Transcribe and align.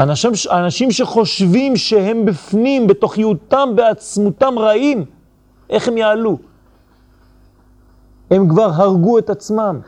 אנשים, 0.00 0.30
אנשים 0.50 0.90
שחושבים 0.90 1.76
שהם 1.76 2.24
בפנים, 2.24 2.86
בתוכיותם, 2.86 3.68
בעצמותם 3.76 4.58
רעים, 4.58 5.04
איך 5.70 5.88
הם 5.88 5.96
יעלו? 5.96 6.38
הם 8.30 8.48
כבר 8.48 8.70
הרגו 8.74 9.18
את 9.18 9.30
עצמם. 9.30 9.80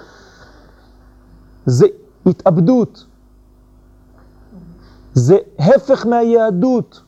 זה 1.67 1.87
התאבדות. 2.27 3.06
זה 5.15 5.37
הפך 5.58 6.06
מהיהדות. 6.06 7.03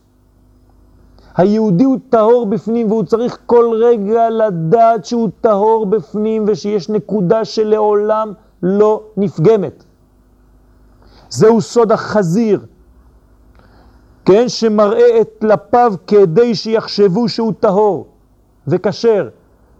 היהודי 1.35 1.83
הוא 1.83 1.97
טהור 2.09 2.45
בפנים 2.45 2.91
והוא 2.91 3.03
צריך 3.03 3.37
כל 3.45 3.81
רגע 3.83 4.29
לדעת 4.29 5.05
שהוא 5.05 5.29
טהור 5.41 5.85
בפנים 5.85 6.45
ושיש 6.47 6.89
נקודה 6.89 7.45
שלעולם 7.45 8.33
לא 8.63 9.03
נפגמת. 9.17 9.83
זהו 11.29 11.61
סוד 11.61 11.91
החזיר, 11.91 12.65
כן, 14.25 14.49
שמראה 14.49 15.21
את 15.21 15.29
טלפיו 15.39 15.93
כדי 16.07 16.55
שיחשבו 16.55 17.29
שהוא 17.29 17.53
טהור 17.59 18.07
וכשר, 18.67 19.29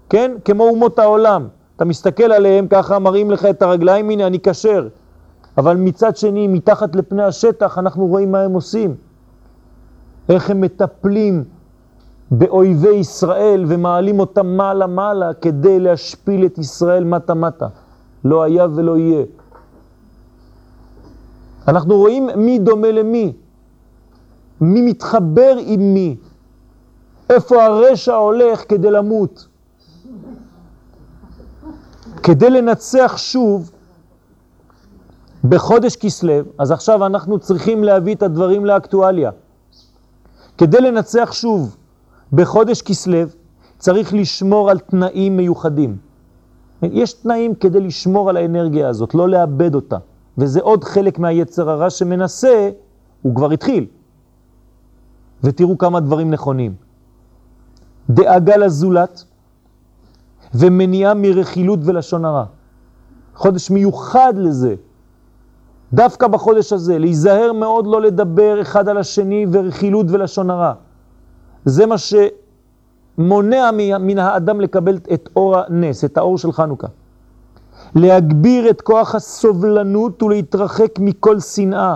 כן, 0.10 0.32
כמו 0.46 0.64
אומות 0.64 1.00
העולם. 1.00 1.48
אתה 1.76 1.86
מסתכל 1.86 2.32
עליהם 2.32 2.68
ככה, 2.68 3.00
מראים 3.00 3.32
לך 3.32 3.46
את 3.46 3.62
הרגליים, 3.62 4.10
הנה 4.10 4.28
אני 4.28 4.40
כשר. 4.44 4.88
אבל 5.58 5.78
מצד 5.78 6.18
שני, 6.18 6.48
מתחת 6.48 6.96
לפני 6.96 7.24
השטח, 7.24 7.78
אנחנו 7.78 8.08
רואים 8.08 8.32
מה 8.32 8.42
הם 8.42 8.54
עושים. 8.54 8.96
איך 10.30 10.50
הם 10.50 10.62
מטפלים 10.62 11.44
באויבי 12.32 12.90
ישראל 12.94 13.66
ומעלים 13.68 14.20
אותם 14.20 14.48
מעלה-מעלה 14.48 15.34
כדי 15.34 15.80
להשפיל 15.80 16.46
את 16.46 16.58
ישראל 16.58 17.04
מטה-מטה. 17.04 17.68
לא 18.26 18.44
היה 18.44 18.68
ולא 18.76 18.98
יהיה. 18.98 19.26
אנחנו 21.68 21.96
רואים 21.96 22.30
מי 22.36 22.60
דומה 22.60 22.92
למי, 22.92 23.34
מי 24.62 24.82
מתחבר 24.82 25.58
עם 25.66 25.94
מי, 25.94 26.16
איפה 27.30 27.64
הרשע 27.64 28.16
הולך 28.16 28.64
כדי 28.70 28.92
למות. 28.92 29.48
כדי 32.24 32.50
לנצח 32.50 33.14
שוב 33.18 33.72
בחודש 35.44 35.96
כסלו, 35.96 36.34
אז 36.58 36.72
עכשיו 36.72 37.06
אנחנו 37.06 37.40
צריכים 37.40 37.84
להביא 37.84 38.16
את 38.16 38.24
הדברים 38.24 38.66
לאקטואליה. 38.66 39.32
כדי 40.58 40.82
לנצח 40.82 41.30
שוב 41.34 41.76
בחודש 42.34 42.82
כסלו, 42.82 43.20
צריך 43.78 44.14
לשמור 44.14 44.70
על 44.70 44.80
תנאים 44.80 45.38
מיוחדים. 45.38 45.98
יש 46.82 47.14
תנאים 47.14 47.56
כדי 47.56 47.80
לשמור 47.80 48.30
על 48.30 48.38
האנרגיה 48.38 48.88
הזאת, 48.90 49.16
לא 49.16 49.30
לאבד 49.30 49.76
אותה. 49.76 49.98
וזה 50.38 50.62
עוד 50.62 50.84
חלק 50.84 51.20
מהיצר 51.20 51.70
הרע 51.70 51.90
שמנסה, 51.90 52.70
הוא 53.22 53.36
כבר 53.36 53.52
התחיל. 53.52 53.86
ותראו 55.46 55.78
כמה 55.78 56.00
דברים 56.00 56.32
נכונים. 56.32 56.76
דאגה 58.10 58.58
לזולת 58.58 59.24
ומניעה 60.54 61.14
מרכילות 61.14 61.80
ולשון 61.84 62.26
הרע. 62.26 62.46
חודש 63.36 63.72
מיוחד 63.72 64.34
לזה. 64.38 64.76
דווקא 65.94 66.28
בחודש 66.28 66.74
הזה, 66.74 67.00
להיזהר 67.00 67.54
מאוד 67.54 67.88
לא 67.88 68.02
לדבר 68.02 68.62
אחד 68.62 68.90
על 68.90 68.98
השני 68.98 69.46
ורכילות 69.52 70.06
ולשון 70.10 70.50
הרע. 70.50 70.74
זה 71.66 71.86
מה 71.86 71.96
שמונע 73.18 73.70
מן 74.00 74.20
האדם 74.20 74.62
לקבל 74.62 74.98
את 75.14 75.30
אור 75.36 75.58
הנס, 75.58 76.06
את 76.06 76.18
האור 76.18 76.38
של 76.38 76.52
חנוכה. 76.52 76.88
להגביר 77.96 78.70
את 78.70 78.82
כוח 78.82 79.16
הסובלנות 79.16 80.24
ולהתרחק 80.24 81.00
מכל 81.00 81.40
שנאה. 81.40 81.96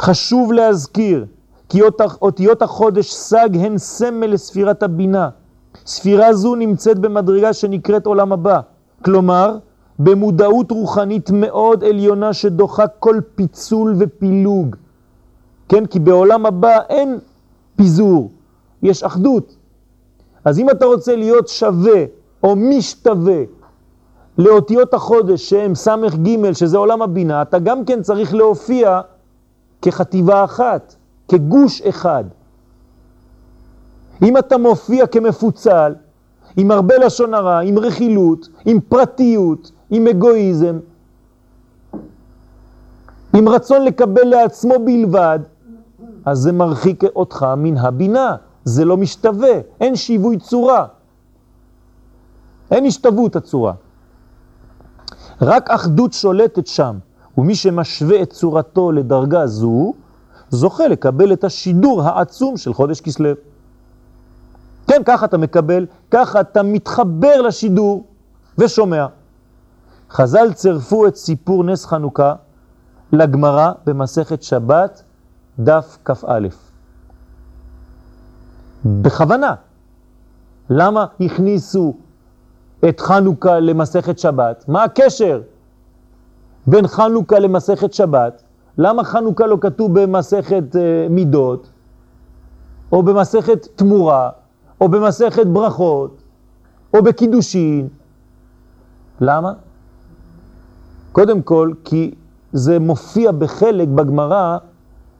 חשוב 0.00 0.52
להזכיר 0.52 1.26
כי 1.68 1.80
אותיות 2.22 2.62
החודש 2.62 3.12
סג 3.12 3.48
הן 3.54 3.78
סמל 3.78 4.26
לספירת 4.26 4.82
הבינה. 4.82 5.28
ספירה 5.86 6.34
זו 6.34 6.54
נמצאת 6.54 6.98
במדרגה 6.98 7.52
שנקראת 7.52 8.06
עולם 8.06 8.32
הבא, 8.32 8.60
כלומר, 9.04 9.58
במודעות 9.98 10.70
רוחנית 10.70 11.30
מאוד 11.30 11.84
עליונה 11.84 12.32
שדוחה 12.32 12.86
כל 12.86 13.20
פיצול 13.34 13.94
ופילוג. 13.98 14.76
כן, 15.68 15.86
כי 15.86 15.98
בעולם 16.00 16.46
הבא 16.46 16.78
אין 16.88 17.18
פיזור, 17.76 18.30
יש 18.82 19.02
אחדות. 19.02 19.56
אז 20.44 20.58
אם 20.58 20.70
אתה 20.70 20.86
רוצה 20.86 21.16
להיות 21.16 21.48
שווה 21.48 22.04
או 22.42 22.56
משתווה 22.56 23.42
לאותיות 24.38 24.94
החודש 24.94 25.50
שהם 25.50 25.74
סמך 25.74 26.14
ג' 26.14 26.52
שזה 26.52 26.78
עולם 26.78 27.02
הבינה, 27.02 27.42
אתה 27.42 27.58
גם 27.58 27.84
כן 27.84 28.02
צריך 28.02 28.34
להופיע 28.34 29.00
כחטיבה 29.82 30.44
אחת, 30.44 30.94
כגוש 31.28 31.82
אחד. 31.82 32.24
אם 34.22 34.36
אתה 34.36 34.58
מופיע 34.58 35.06
כמפוצל, 35.06 35.94
עם 36.56 36.70
הרבה 36.70 36.98
לשון 36.98 37.34
הרע, 37.34 37.58
עם 37.58 37.78
רכילות, 37.78 38.48
עם 38.66 38.80
פרטיות, 38.80 39.70
עם 39.90 40.06
אגואיזם, 40.06 40.78
עם 43.34 43.48
רצון 43.48 43.84
לקבל 43.84 44.24
לעצמו 44.24 44.74
בלבד, 44.84 45.38
אז 46.24 46.38
זה 46.38 46.52
מרחיק 46.52 47.04
אותך 47.04 47.46
מן 47.56 47.76
הבינה, 47.76 48.36
זה 48.64 48.84
לא 48.84 48.96
משתווה, 48.96 49.60
אין 49.80 49.96
שיווי 49.96 50.38
צורה, 50.38 50.86
אין 52.70 52.84
השתוות 52.86 53.36
הצורה. 53.36 53.72
רק 55.42 55.70
אחדות 55.70 56.12
שולטת 56.12 56.66
שם, 56.66 56.98
ומי 57.40 57.54
שמשווה 57.54 58.22
את 58.22 58.30
צורתו 58.30 58.92
לדרגה 58.92 59.46
זו, 59.46 59.94
זוכה 60.50 60.88
לקבל 60.88 61.32
את 61.32 61.44
השידור 61.44 62.02
העצום 62.02 62.56
של 62.56 62.74
חודש 62.74 63.00
כסלו. 63.00 63.30
כן, 64.86 65.02
ככה 65.04 65.26
אתה 65.26 65.38
מקבל, 65.38 65.86
ככה 66.10 66.40
אתה 66.40 66.62
מתחבר 66.62 67.40
לשידור 67.42 68.06
ושומע. 68.58 69.06
חז"ל 70.10 70.52
צירפו 70.52 71.06
את 71.06 71.16
סיפור 71.16 71.64
נס 71.64 71.86
חנוכה 71.86 72.34
לגמרא 73.12 73.72
במסכת 73.86 74.42
שבת, 74.42 75.02
דף 75.58 75.98
כ"א. 76.04 76.48
בכוונה. 78.84 79.54
למה 80.70 81.06
הכניסו 81.20 81.94
את 82.88 83.00
חנוכה 83.00 83.60
למסכת 83.60 84.18
שבת? 84.18 84.64
מה 84.68 84.84
הקשר 84.84 85.40
בין 86.66 86.86
חנוכה 86.86 87.38
למסכת 87.38 87.92
שבת? 87.92 88.42
למה 88.78 89.04
חנוכה 89.04 89.46
לא 89.46 89.58
כתוב 89.60 90.00
במסכת 90.00 90.64
uh, 90.72 90.78
מידות, 91.10 91.70
או 92.92 93.02
במסכת 93.02 93.68
תמורה, 93.76 94.30
או 94.80 94.88
במסכת 94.88 95.46
ברכות, 95.46 96.22
או 96.94 97.02
בקידושין? 97.02 97.88
למה? 99.20 99.52
קודם 101.12 101.42
כל, 101.42 101.72
כי 101.84 102.14
זה 102.52 102.78
מופיע 102.78 103.32
בחלק 103.32 103.88
בגמרא 103.88 104.58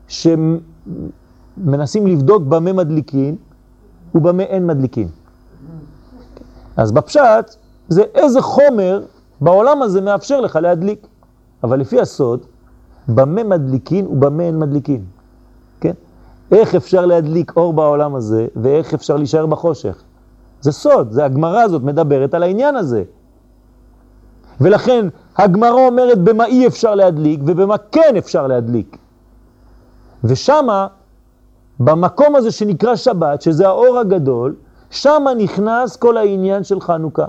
שמנסים 0.08 2.06
לבדוק 2.06 2.42
במה 2.42 2.72
מדליקין 2.72 3.36
ובמה 4.14 4.42
אין 4.42 4.66
מדליקין. 4.66 5.08
אז 6.76 6.92
בפשט 6.92 7.56
זה 7.88 8.02
איזה 8.14 8.42
חומר 8.42 9.02
בעולם 9.40 9.82
הזה 9.82 10.00
מאפשר 10.00 10.40
לך 10.40 10.56
להדליק. 10.56 11.06
אבל 11.64 11.80
לפי 11.80 12.00
הסוד, 12.00 12.46
במה 13.08 13.44
מדליקין 13.44 14.06
ובמה 14.06 14.42
אין 14.42 14.58
מדליקין. 14.58 15.04
כן? 15.80 15.92
איך 16.52 16.74
אפשר 16.74 17.06
להדליק 17.06 17.56
אור 17.56 17.72
בעולם 17.72 18.14
הזה 18.14 18.46
ואיך 18.56 18.94
אפשר 18.94 19.16
להישאר 19.16 19.46
בחושך? 19.46 20.02
זה 20.60 20.72
סוד, 20.72 21.12
זה 21.12 21.24
הגמרא 21.24 21.60
הזאת 21.62 21.82
מדברת 21.82 22.34
על 22.34 22.42
העניין 22.42 22.76
הזה. 22.76 23.02
ולכן 24.60 25.06
הגמרא 25.36 25.86
אומרת 25.86 26.18
במה 26.18 26.46
אי 26.46 26.66
אפשר 26.66 26.94
להדליק 26.94 27.40
ובמה 27.46 27.78
כן 27.78 28.14
אפשר 28.18 28.46
להדליק. 28.46 28.96
ושמה, 30.24 30.86
במקום 31.80 32.36
הזה 32.36 32.50
שנקרא 32.50 32.96
שבת, 32.96 33.42
שזה 33.42 33.68
האור 33.68 33.98
הגדול, 33.98 34.54
שמה 34.90 35.34
נכנס 35.34 35.96
כל 35.96 36.16
העניין 36.16 36.64
של 36.64 36.80
חנוכה. 36.80 37.26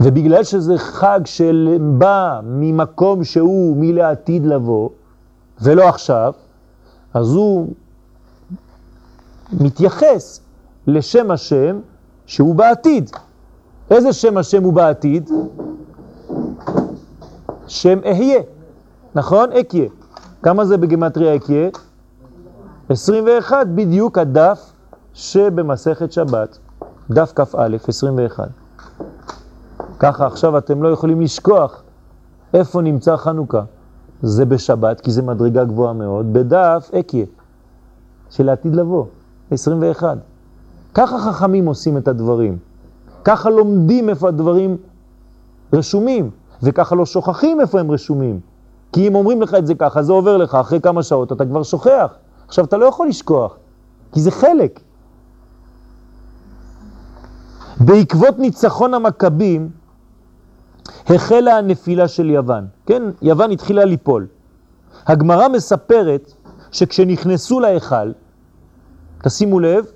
ובגלל 0.00 0.44
שזה 0.44 0.78
חג 0.78 1.20
של 1.24 1.78
בא 1.98 2.40
ממקום 2.44 3.24
שהוא 3.24 3.76
מלעתיד 3.76 4.46
לבוא, 4.46 4.88
ולא 5.62 5.88
עכשיו, 5.88 6.32
אז 7.14 7.34
הוא 7.34 7.68
מתייחס 9.52 10.40
לשם 10.86 11.30
השם 11.30 11.80
שהוא 12.26 12.54
בעתיד. 12.54 13.10
איזה 13.90 14.12
שם 14.12 14.36
השם 14.36 14.64
הוא 14.64 14.72
בעתיד? 14.72 15.30
שם 17.66 17.98
אהיה, 18.04 18.40
נכון? 19.14 19.52
אקיה. 19.52 19.88
כמה 20.42 20.64
זה 20.64 20.76
בגמטריה 20.76 21.36
אקיה? 21.36 21.68
21, 22.88 23.66
בדיוק 23.66 24.18
הדף 24.18 24.72
שבמסכת 25.14 26.12
שבת, 26.12 26.58
דף 27.10 27.32
כ"א, 27.34 27.76
21. 27.88 28.48
ככה 29.98 30.26
עכשיו 30.26 30.58
אתם 30.58 30.82
לא 30.82 30.88
יכולים 30.88 31.20
לשכוח 31.20 31.82
איפה 32.54 32.82
נמצא 32.82 33.16
חנוכה? 33.16 33.62
זה 34.22 34.44
בשבת, 34.44 35.00
כי 35.00 35.10
זה 35.10 35.22
מדרגה 35.22 35.64
גבוהה 35.64 35.92
מאוד, 35.92 36.32
בדף 36.32 36.90
אקיה, 36.98 37.26
של 38.30 38.48
העתיד 38.48 38.74
לבוא, 38.74 39.04
21. 39.50 40.18
ככה 40.94 41.18
חכמים 41.18 41.66
עושים 41.66 41.96
את 41.96 42.08
הדברים. 42.08 42.58
ככה 43.24 43.50
לומדים 43.50 44.08
איפה 44.08 44.28
הדברים 44.28 44.76
רשומים, 45.72 46.30
וככה 46.62 46.94
לא 46.94 47.06
שוכחים 47.06 47.60
איפה 47.60 47.80
הם 47.80 47.90
רשומים. 47.90 48.40
כי 48.92 49.08
אם 49.08 49.14
אומרים 49.14 49.42
לך 49.42 49.54
את 49.54 49.66
זה 49.66 49.74
ככה, 49.74 50.02
זה 50.02 50.12
עובר 50.12 50.36
לך, 50.36 50.54
אחרי 50.54 50.80
כמה 50.80 51.02
שעות 51.02 51.32
אתה 51.32 51.44
כבר 51.44 51.62
שוכח. 51.62 52.14
עכשיו, 52.46 52.64
אתה 52.64 52.76
לא 52.76 52.86
יכול 52.86 53.08
לשכוח, 53.08 53.56
כי 54.12 54.20
זה 54.20 54.30
חלק. 54.30 54.80
בעקבות 57.80 58.38
ניצחון 58.38 58.94
המכבים, 58.94 59.70
החלה 61.06 61.58
הנפילה 61.58 62.08
של 62.08 62.30
יוון. 62.30 62.66
כן, 62.86 63.02
יוון 63.22 63.50
התחילה 63.50 63.84
ליפול. 63.84 64.26
הגמרא 65.06 65.48
מספרת 65.48 66.32
שכשנכנסו 66.72 67.60
להיכל, 67.60 68.12
תשימו 69.22 69.60
לב, 69.60 69.86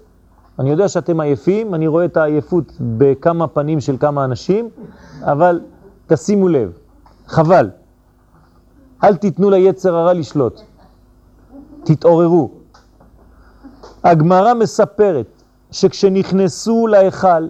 אני 0.59 0.71
יודע 0.71 0.89
שאתם 0.89 1.21
עייפים, 1.21 1.75
אני 1.75 1.87
רואה 1.87 2.05
את 2.05 2.17
העייפות 2.17 2.73
בכמה 2.81 3.49
פנים 3.49 3.81
של 3.81 3.97
כמה 4.01 4.25
אנשים, 4.25 4.69
אבל 5.23 5.61
תשימו 6.07 6.49
לב, 6.49 6.73
חבל. 7.27 7.71
אל 9.05 9.17
תיתנו 9.17 9.51
ליצר 9.51 9.97
הרע 9.97 10.13
לשלוט. 10.13 10.61
תתעוררו. 11.85 12.51
הגמרא 14.05 14.55
מספרת 14.55 15.43
שכשנכנסו 15.71 16.87
להיכל, 16.87 17.49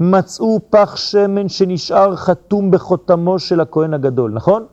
מצאו 0.00 0.60
פח 0.70 0.96
שמן 0.96 1.48
שנשאר 1.48 2.16
חתום 2.16 2.70
בחותמו 2.70 3.38
של 3.38 3.60
הכהן 3.60 3.94
הגדול, 3.94 4.32
נכון? 4.34 4.64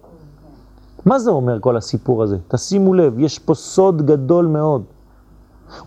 מה 1.05 1.19
זה 1.19 1.31
אומר 1.31 1.59
כל 1.59 1.77
הסיפור 1.77 2.23
הזה? 2.23 2.37
תשימו 2.47 2.93
לב, 2.93 3.19
יש 3.19 3.39
פה 3.39 3.53
סוד 3.53 4.01
גדול 4.01 4.45
מאוד. 4.45 4.83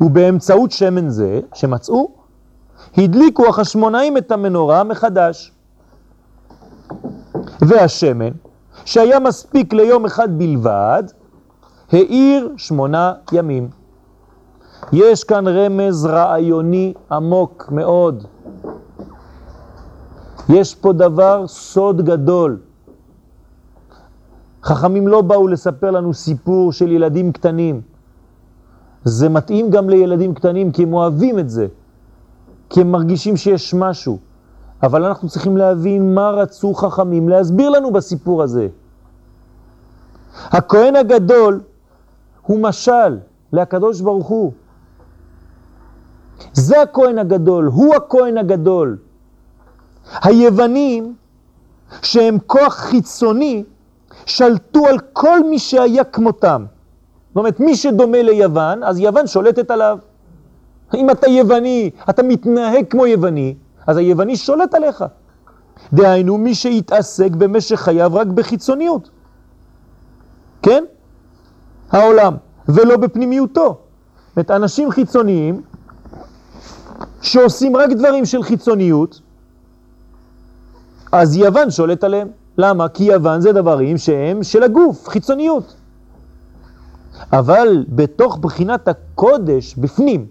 ובאמצעות 0.01 0.71
שמן 0.71 1.09
זה 1.09 1.41
שמצאו, 1.55 2.11
הדליקו 2.97 3.49
החשמונאים 3.49 4.17
את 4.17 4.33
המנורה 4.33 4.85
מחדש. 4.85 5.53
והשמן, 7.61 8.31
שהיה 8.85 9.21
מספיק 9.21 9.73
ליום 9.73 10.05
אחד 10.05 10.39
בלבד, 10.39 11.03
העיר 11.93 12.53
שמונה 12.57 13.13
ימים. 13.33 13.69
יש 14.93 15.25
כאן 15.25 15.49
רמז 15.49 16.07
רעיוני 16.07 16.95
עמוק 17.11 17.69
מאוד. 17.73 18.25
יש 20.51 20.75
פה 20.75 20.93
דבר, 20.93 21.47
סוד 21.47 22.03
גדול. 22.03 22.59
חכמים 24.63 25.09
לא 25.09 25.23
באו 25.23 25.49
לספר 25.49 25.91
לנו 25.91 26.15
סיפור 26.15 26.73
של 26.73 26.93
ילדים 26.93 27.33
קטנים. 27.33 27.81
זה 29.05 29.29
מתאים 29.29 29.71
גם 29.71 29.91
לילדים 29.91 30.35
קטנים 30.35 30.73
כי 30.73 30.83
הם 30.83 30.93
אוהבים 30.93 31.39
את 31.39 31.51
זה, 31.51 31.67
כי 32.71 32.81
הם 32.81 32.93
מרגישים 32.93 33.37
שיש 33.37 33.75
משהו. 33.75 34.19
אבל 34.83 35.05
אנחנו 35.05 35.29
צריכים 35.29 35.57
להבין 35.57 36.15
מה 36.15 36.31
רצו 36.31 36.75
חכמים 36.75 37.29
להסביר 37.29 37.71
לנו 37.71 37.93
בסיפור 37.93 38.43
הזה. 38.43 38.69
הכהן 40.51 40.97
הגדול 40.97 41.61
הוא 42.43 42.59
משל 42.61 43.19
להקדוש 43.53 44.01
ברוך 44.01 44.27
הוא. 44.27 44.53
זה 46.53 46.83
הכהן 46.83 47.19
הגדול, 47.19 47.67
הוא 47.67 47.95
הכהן 47.95 48.39
הגדול. 48.39 48.99
היוונים, 50.23 51.15
שהם 52.03 52.39
כוח 52.47 52.75
חיצוני, 52.75 53.65
שלטו 54.27 54.87
על 54.87 54.99
כל 55.13 55.41
מי 55.51 55.59
שהיה 55.59 56.05
כמותם. 56.05 56.65
זאת 57.29 57.37
אומרת, 57.37 57.61
מי 57.61 57.77
שדומה 57.77 58.23
ליוון, 58.23 58.83
אז 58.83 58.99
יוון 58.99 59.27
שולטת 59.27 59.71
עליו. 59.71 59.99
אם 60.95 61.11
אתה 61.11 61.29
יווני, 61.29 61.91
אתה 62.11 62.23
מתנהג 62.23 62.85
כמו 62.91 63.07
יווני, 63.07 63.55
אז 63.87 63.97
היווני 63.97 64.37
שולט 64.37 64.75
עליך. 64.75 65.05
דהיינו, 65.93 66.39
מי 66.39 66.55
שהתעסק 66.55 67.31
במשך 67.31 67.81
חייו 67.81 68.11
רק 68.15 68.27
בחיצוניות. 68.27 69.11
כן? 70.63 70.85
העולם, 71.91 72.37
ולא 72.69 72.97
בפנימיותו. 72.97 73.67
זאת 73.67 74.37
אומרת, 74.37 74.51
אנשים 74.51 74.91
חיצוניים 74.91 75.63
שעושים 77.23 77.77
רק 77.77 77.91
דברים 77.91 78.25
של 78.25 78.43
חיצוניות, 78.43 79.21
אז 81.13 81.37
יוון 81.37 81.71
שולט 81.71 82.05
עליהם. 82.05 82.29
למה? 82.59 82.89
כי 82.89 83.05
יוון 83.05 83.41
זה 83.41 83.53
דברים 83.53 83.99
שהם 83.99 84.43
של 84.43 84.63
הגוף, 84.63 85.09
חיצוניות. 85.09 85.75
אבל 87.33 87.85
בתוך 87.89 88.39
בחינת 88.39 88.89
הקודש, 88.89 89.75
בפנים, 89.75 90.27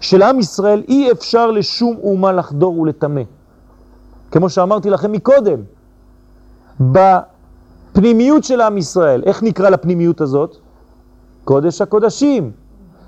של 0.00 0.22
עם 0.22 0.40
ישראל, 0.40 0.82
אי 0.88 1.12
אפשר 1.12 1.50
לשום 1.50 1.96
אומה 2.02 2.32
לחדור 2.32 2.78
ולטמא. 2.78 3.22
כמו 4.30 4.50
שאמרתי 4.50 4.90
לכם 4.90 5.12
מקודם, 5.12 5.60
בפנימיות 6.80 8.44
של 8.44 8.60
עם 8.60 8.78
ישראל, 8.78 9.22
איך 9.26 9.42
נקרא 9.42 9.70
לפנימיות 9.70 10.20
הזאת? 10.20 10.56
קודש 11.44 11.80
הקודשים. 11.80 12.50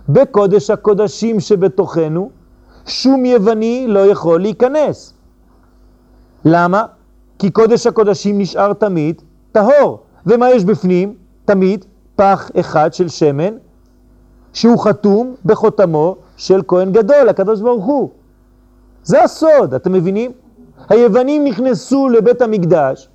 בקודש 0.09 0.71
הקודשים 0.71 1.41
שבתוכנו, 1.41 2.31
שום 2.87 3.25
יווני 3.25 3.87
לא 3.89 4.07
יכול 4.07 4.41
להיכנס. 4.41 5.15
למה? 6.45 6.85
כי 7.39 7.51
קודש 7.51 7.87
הקודשים 7.87 8.39
נשאר 8.39 8.73
תמיד 8.73 9.23
טהור. 9.53 10.01
ומה 10.27 10.51
יש 10.51 10.65
בפנים? 10.65 11.15
תמיד 11.45 11.85
פח 12.17 12.51
אחד 12.61 12.95
של 12.95 13.09
שמן, 13.09 13.55
שהוא 14.53 14.79
חתום 14.79 15.35
בחותמו 15.45 16.17
של 16.37 16.63
כהן 16.69 16.93
גדול, 16.93 17.29
הקדוש 17.29 17.61
ברוך 17.61 17.85
הוא. 17.85 18.11
זה 19.03 19.23
הסוד, 19.23 19.75
אתם 19.75 19.93
מבינים? 19.93 20.33
היוונים 20.89 21.45
נכנסו 21.45 22.09
לבית 22.09 22.43
המקדש, 22.43 23.09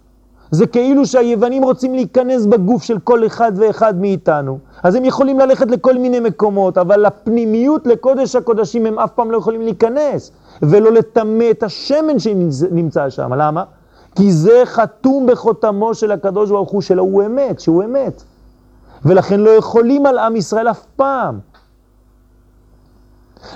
זה 0.52 0.68
כאילו 0.68 1.06
שהיוונים 1.06 1.64
רוצים 1.64 1.94
להיכנס 1.94 2.46
בגוף 2.46 2.84
של 2.84 3.00
כל 3.00 3.26
אחד 3.26 3.52
ואחד 3.56 4.02
מאיתנו, 4.02 4.60
אז 4.84 4.96
הם 4.96 5.06
יכולים 5.06 5.40
ללכת 5.40 5.72
לכל 5.72 5.98
מיני 5.98 6.20
מקומות, 6.20 6.78
אבל 6.78 7.06
לפנימיות, 7.08 7.88
לקודש 7.88 8.36
הקודשים, 8.36 8.86
הם 8.86 9.00
אף 9.00 9.12
פעם 9.12 9.32
לא 9.32 9.38
יכולים 9.38 9.62
להיכנס, 9.62 10.32
ולא 10.62 10.92
לטמא 10.92 11.52
את 11.52 11.64
השמן 11.64 12.20
שנמצא 12.20 13.10
שם. 13.10 13.34
למה? 13.34 13.64
כי 14.16 14.32
זה 14.32 14.62
חתום 14.66 15.28
בחותמו 15.28 15.94
של 15.94 16.12
הקדוש 16.12 16.50
ברוך 16.50 16.70
הוא, 16.70 16.82
שלו 16.82 17.04
הוא 17.04 17.26
אמת, 17.26 17.60
שהוא 17.60 17.84
אמת. 17.84 18.24
ולכן 19.06 19.40
לא 19.40 19.50
יכולים 19.50 20.06
על 20.06 20.18
עם 20.18 20.36
ישראל 20.36 20.70
אף 20.70 20.86
פעם. 20.96 21.40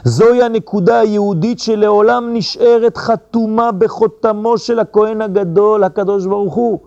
זוהי 0.03 0.43
הנקודה 0.43 0.99
היהודית 0.99 1.59
שלעולם 1.59 2.33
נשארת 2.33 2.97
חתומה 2.97 3.71
בחותמו 3.71 4.57
של 4.57 4.79
הכהן 4.79 5.21
הגדול, 5.21 5.83
הקדוש 5.83 6.25
ברוך 6.25 6.53
הוא. 6.53 6.79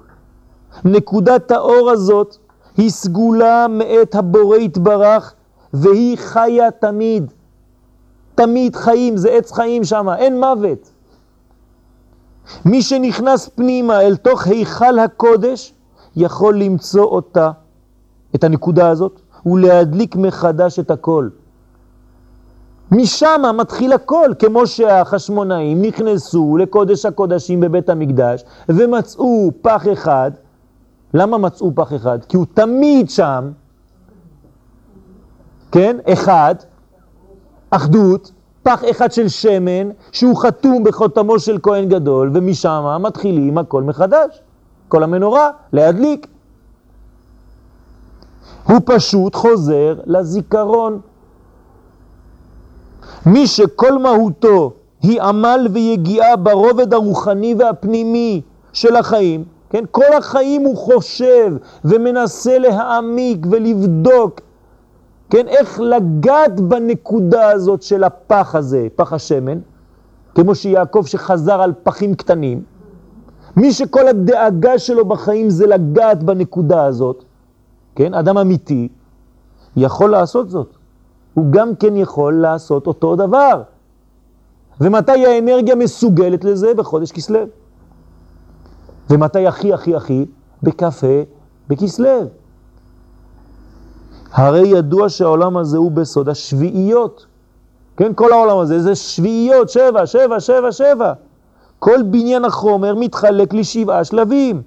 נקודת 0.85 1.51
האור 1.51 1.91
הזאת 1.91 2.37
היא 2.77 2.91
סגולה 2.91 3.67
מאת 3.69 4.15
הבורא 4.15 4.57
יתברך, 4.57 5.35
והיא 5.75 6.19
חיה 6.19 6.71
תמיד. 6.71 7.33
תמיד 8.35 8.77
חיים, 8.77 9.17
זה 9.17 9.31
עץ 9.31 9.53
חיים 9.53 9.85
שם, 9.85 10.09
אין 10.19 10.41
מוות. 10.41 10.91
מי 12.65 12.83
שנכנס 12.83 13.49
פנימה 13.49 14.01
אל 14.01 14.17
תוך 14.17 14.47
היכל 14.47 14.99
הקודש, 14.99 15.75
יכול 16.17 16.59
למצוא 16.59 17.05
אותה, 17.05 17.51
את 18.35 18.45
הנקודה 18.45 18.89
הזאת, 18.89 19.21
ולהדליק 19.47 20.17
מחדש 20.17 20.79
את 20.79 20.91
הכל. 20.91 21.29
משם 22.91 23.43
מתחיל 23.55 23.93
הכל, 23.93 24.31
כמו 24.39 24.67
שהחשמונאים 24.67 25.83
נכנסו 25.83 26.57
לקודש 26.57 27.07
הקודשים 27.07 27.61
בבית 27.61 27.89
המקדש 27.89 28.45
ומצאו 28.69 29.51
פח 29.63 29.85
אחד. 29.93 30.31
למה 31.15 31.39
מצאו 31.39 31.75
פח 31.75 31.95
אחד? 31.95 32.19
כי 32.25 32.37
הוא 32.37 32.47
תמיד 32.55 33.11
שם, 33.11 33.51
כן? 35.73 35.97
אחד, 36.13 36.55
אחדות, 37.77 38.33
פח 38.63 38.83
אחד 38.91 39.13
של 39.13 39.29
שמן 39.29 39.91
שהוא 40.13 40.37
חתום 40.37 40.85
בחותמו 40.85 41.39
של 41.39 41.59
כהן 41.63 41.89
גדול, 41.89 42.31
ומשם 42.35 42.97
מתחילים 43.01 43.59
הכל 43.59 43.83
מחדש. 43.83 44.41
כל 44.89 45.03
המנורה, 45.03 45.51
להדליק. 45.73 46.27
הוא 48.69 48.81
פשוט 48.85 49.35
חוזר 49.35 49.95
לזיכרון. 50.07 51.01
מי 53.27 53.47
שכל 53.47 53.99
מהותו 53.99 54.73
היא 55.03 55.23
עמל 55.23 55.67
ויגיעה 55.73 56.37
ברובד 56.37 56.95
הרוחני 56.95 57.55
והפנימי 57.59 58.41
של 58.73 58.97
החיים, 58.97 59.45
כן? 59.71 59.85
כל 59.91 60.13
החיים 60.19 60.63
הוא 60.63 60.77
חושב 60.77 61.53
ומנסה 61.85 62.59
להעמיק 62.59 63.47
ולבדוק, 63.51 64.41
כן? 65.31 65.49
איך 65.49 65.81
לגעת 65.81 66.61
בנקודה 66.61 67.51
הזאת 67.51 67.83
של 67.83 68.05
הפח 68.05 68.55
הזה, 68.55 68.87
פח 68.97 69.13
השמן, 69.13 69.59
כמו 70.35 70.55
שיעקב 70.55 71.03
שחזר 71.07 71.63
על 71.63 71.73
פחים 71.83 72.15
קטנים. 72.15 72.63
מי 73.57 73.73
שכל 73.73 74.09
הדאגה 74.09 74.79
שלו 74.79 75.05
בחיים 75.05 75.51
זה 75.51 75.67
לגעת 75.67 76.23
בנקודה 76.23 76.85
הזאת, 76.85 77.25
כן, 77.95 78.15
אדם 78.15 78.39
אמיתי, 78.39 78.89
יכול 79.77 80.11
לעשות 80.11 80.51
זאת. 80.51 80.77
הוא 81.35 81.45
גם 81.51 81.77
כן 81.77 81.97
יכול 81.97 82.35
לעשות 82.41 82.87
אותו 82.87 83.17
דבר. 83.17 83.63
ומתי 84.81 85.27
האנרגיה 85.27 85.75
מסוגלת 85.75 86.45
לזה? 86.45 86.75
בחודש 86.75 87.13
כסלו. 87.13 87.41
ומתי 89.11 89.47
הכי 89.47 89.73
הכי 89.73 89.97
הכי? 89.97 90.27
בקפה 90.63 91.23
בכסלו. 91.69 92.21
הרי 94.35 94.69
ידוע 94.69 95.09
שהעולם 95.09 95.57
הזה 95.57 95.79
הוא 95.79 95.91
בסוד 95.91 96.29
השביעיות. 96.29 97.27
כן, 97.97 98.13
כל 98.15 98.33
העולם 98.33 98.59
הזה 98.59 98.83
זה 98.83 98.95
שביעיות, 98.95 99.69
שבע, 99.69 100.07
שבע, 100.07 100.41
שבע, 100.41 100.73
שבע. 100.73 101.13
כל 101.79 102.03
בניין 102.03 102.45
החומר 102.45 102.95
מתחלק 102.95 103.55
לשבעה 103.55 104.05
שלבים. 104.05 104.63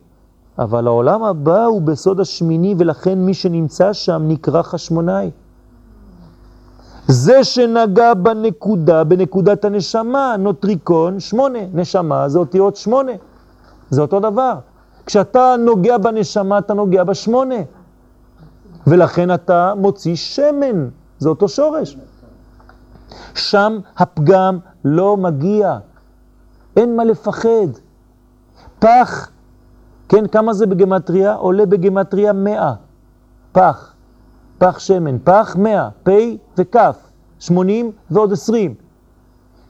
אבל 0.59 0.87
העולם 0.87 1.23
הבא 1.23 1.65
הוא 1.65 1.81
בסוד 1.81 2.19
השמיני, 2.19 2.75
ולכן 2.77 3.19
מי 3.19 3.33
שנמצא 3.33 3.93
שם 3.93 4.21
נקרא 4.27 4.61
חשמונאי. 4.61 5.31
זה 7.07 7.43
שנגע 7.43 8.13
בנקודה, 8.13 9.03
בנקודת 9.03 9.65
הנשמה, 9.65 10.35
נוטריקון 10.39 11.19
שמונה. 11.19 11.59
נשמה 11.73 12.29
זה 12.29 12.39
אותיות 12.39 12.75
שמונה. 12.75 13.11
זה 13.89 14.01
אותו 14.01 14.19
דבר. 14.19 14.53
כשאתה 15.05 15.55
נוגע 15.59 15.97
בנשמה, 15.97 16.57
אתה 16.57 16.73
נוגע 16.73 17.03
בשמונה. 17.03 17.55
ולכן 18.87 19.33
אתה 19.33 19.73
מוציא 19.77 20.15
שמן, 20.15 20.89
זה 21.19 21.29
אותו 21.29 21.49
שורש. 21.49 21.97
שם 23.35 23.79
הפגם 23.97 24.59
לא 24.85 25.17
מגיע, 25.17 25.77
אין 26.77 26.95
מה 26.95 27.03
לפחד. 27.03 27.67
פח, 28.79 29.29
כן, 30.09 30.27
כמה 30.27 30.53
זה 30.53 30.65
בגמטריה? 30.65 31.33
עולה 31.33 31.65
בגמטריה 31.65 32.33
מאה. 32.33 32.73
פח, 33.51 33.93
פח 34.57 34.79
שמן, 34.79 35.17
פח 35.23 35.55
מאה, 35.59 35.89
פי 36.03 36.37
וכף, 36.57 36.97
שמונים 37.39 37.91
ועוד 38.11 38.33
עשרים. 38.33 38.73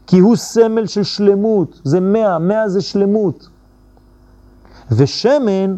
כי 0.07 0.19
הוא 0.19 0.35
סמל 0.35 0.85
של 0.85 1.03
שלמות, 1.03 1.81
זה 1.83 1.99
מאה, 1.99 2.39
מאה 2.39 2.69
זה 2.69 2.81
שלמות. 2.81 3.49
ושמן 4.91 5.77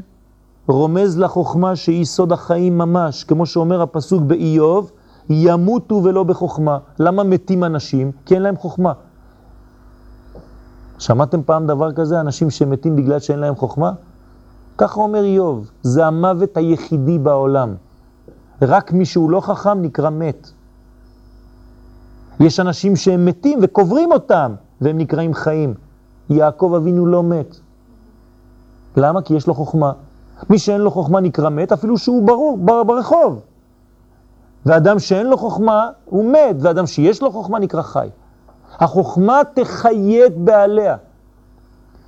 רומז 0.69 1.19
לחוכמה 1.19 1.75
שהיא 1.75 2.05
סוד 2.05 2.31
החיים 2.31 2.77
ממש, 2.77 3.23
כמו 3.23 3.45
שאומר 3.45 3.81
הפסוק 3.81 4.23
באיוב, 4.23 4.91
ימותו 5.29 6.01
ולא 6.03 6.23
בחוכמה. 6.23 6.77
למה 6.99 7.23
מתים 7.23 7.63
אנשים? 7.63 8.11
כי 8.25 8.35
אין 8.35 8.41
להם 8.41 8.57
חוכמה. 8.57 8.93
שמעתם 10.99 11.43
פעם 11.43 11.67
דבר 11.67 11.91
כזה? 11.91 12.19
אנשים 12.19 12.49
שמתים 12.49 12.95
בגלל 12.95 13.19
שאין 13.19 13.39
להם 13.39 13.55
חוכמה? 13.55 13.91
ככה 14.77 15.01
אומר 15.01 15.23
איוב, 15.23 15.71
זה 15.81 16.05
המוות 16.05 16.57
היחידי 16.57 17.19
בעולם. 17.19 17.75
רק 18.61 18.93
מי 18.93 19.05
שהוא 19.05 19.31
לא 19.31 19.41
חכם 19.41 19.81
נקרא 19.81 20.09
מת. 20.09 20.49
יש 22.39 22.59
אנשים 22.59 22.95
שהם 22.95 23.25
מתים 23.25 23.59
וקוברים 23.61 24.11
אותם, 24.11 24.55
והם 24.81 24.97
נקראים 24.97 25.33
חיים. 25.33 25.73
יעקב 26.29 26.73
אבינו 26.77 27.05
לא 27.05 27.23
מת. 27.23 27.55
למה? 28.97 29.21
כי 29.21 29.33
יש 29.33 29.47
לו 29.47 29.53
חוכמה. 29.53 29.91
מי 30.49 30.59
שאין 30.59 30.81
לו 30.81 30.91
חוכמה 30.91 31.19
נקרא 31.19 31.49
מת, 31.49 31.71
אפילו 31.71 31.97
שהוא 31.97 32.27
ברור, 32.27 32.57
ברחוב. 32.57 33.41
ואדם 34.65 34.99
שאין 34.99 35.27
לו 35.27 35.37
חוכמה 35.37 35.89
הוא 36.05 36.31
מת, 36.31 36.55
ואדם 36.59 36.87
שיש 36.87 37.21
לו 37.21 37.31
חוכמה 37.31 37.59
נקרא 37.59 37.81
חי. 37.81 38.09
החוכמה 38.79 39.41
תחיה 39.53 40.25
את 40.25 40.37
בעליה. 40.37 40.95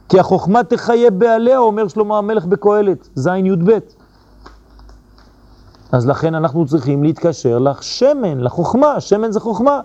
כי 0.09 0.19
החוכמה 0.19 0.63
תחיה 0.63 1.11
בעליה, 1.11 1.57
אומר 1.57 1.87
שלמה 1.87 2.17
המלך 2.17 2.45
בקהלת, 2.45 3.09
זין 3.15 3.45
י"ב. 3.45 3.77
אז 5.91 6.07
לכן 6.07 6.35
אנחנו 6.35 6.65
צריכים 6.65 7.03
להתקשר 7.03 7.59
לשמן, 7.59 8.41
לחוכמה, 8.41 8.99
שמן 8.99 9.31
זה 9.31 9.39
חוכמה. 9.39 9.81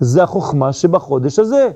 זה 0.00 0.22
החוכמה 0.22 0.72
שבחודש 0.72 1.38
הזה. 1.38 1.70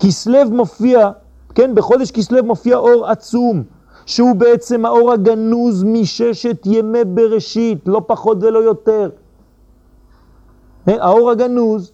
כסלב 0.00 0.48
מופיע, 0.52 1.10
כן, 1.54 1.74
בחודש 1.74 2.10
כסלב 2.10 2.44
מופיע 2.44 2.76
אור 2.76 3.06
עצום. 3.06 3.62
שהוא 4.10 4.36
בעצם 4.36 4.84
האור 4.84 5.12
הגנוז 5.12 5.84
מששת 5.84 6.66
ימי 6.66 7.04
בראשית, 7.04 7.78
לא 7.86 8.02
פחות 8.06 8.38
ולא 8.40 8.58
יותר. 8.58 9.10
אה, 10.88 11.04
האור 11.04 11.30
הגנוז, 11.30 11.92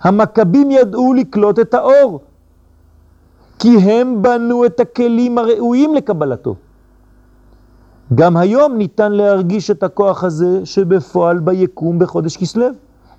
המכבים 0.00 0.70
ידעו 0.70 1.14
לקלוט 1.14 1.58
את 1.58 1.74
האור, 1.74 2.20
כי 3.58 3.76
הם 3.76 4.22
בנו 4.22 4.66
את 4.66 4.80
הכלים 4.80 5.38
הראויים 5.38 5.94
לקבלתו. 5.94 6.54
גם 8.14 8.36
היום 8.36 8.76
ניתן 8.76 9.12
להרגיש 9.12 9.70
את 9.70 9.82
הכוח 9.82 10.24
הזה 10.24 10.66
שבפועל 10.66 11.38
ביקום 11.38 11.98
בחודש 11.98 12.36
כסלו, 12.36 12.66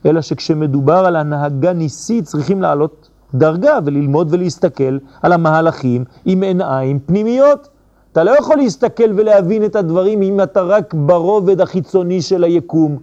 אלא 0.05 0.21
שכשמדובר 0.21 1.05
על 1.05 1.15
הנהגה 1.15 1.73
ניסית 1.73 2.25
צריכים 2.25 2.61
לעלות 2.61 3.08
דרגה 3.33 3.79
וללמוד 3.85 4.27
ולהסתכל 4.31 4.97
על 5.21 5.31
המהלכים 5.31 6.03
עם 6.25 6.43
עיניים 6.43 6.99
פנימיות. 6.99 7.69
אתה 8.11 8.23
לא 8.23 8.31
יכול 8.31 8.57
להסתכל 8.57 9.11
ולהבין 9.15 9.65
את 9.65 9.75
הדברים 9.75 10.21
אם 10.21 10.41
אתה 10.41 10.61
רק 10.61 10.93
ברובד 10.93 11.61
החיצוני 11.61 12.21
של 12.21 12.43
היקום. 12.43 12.97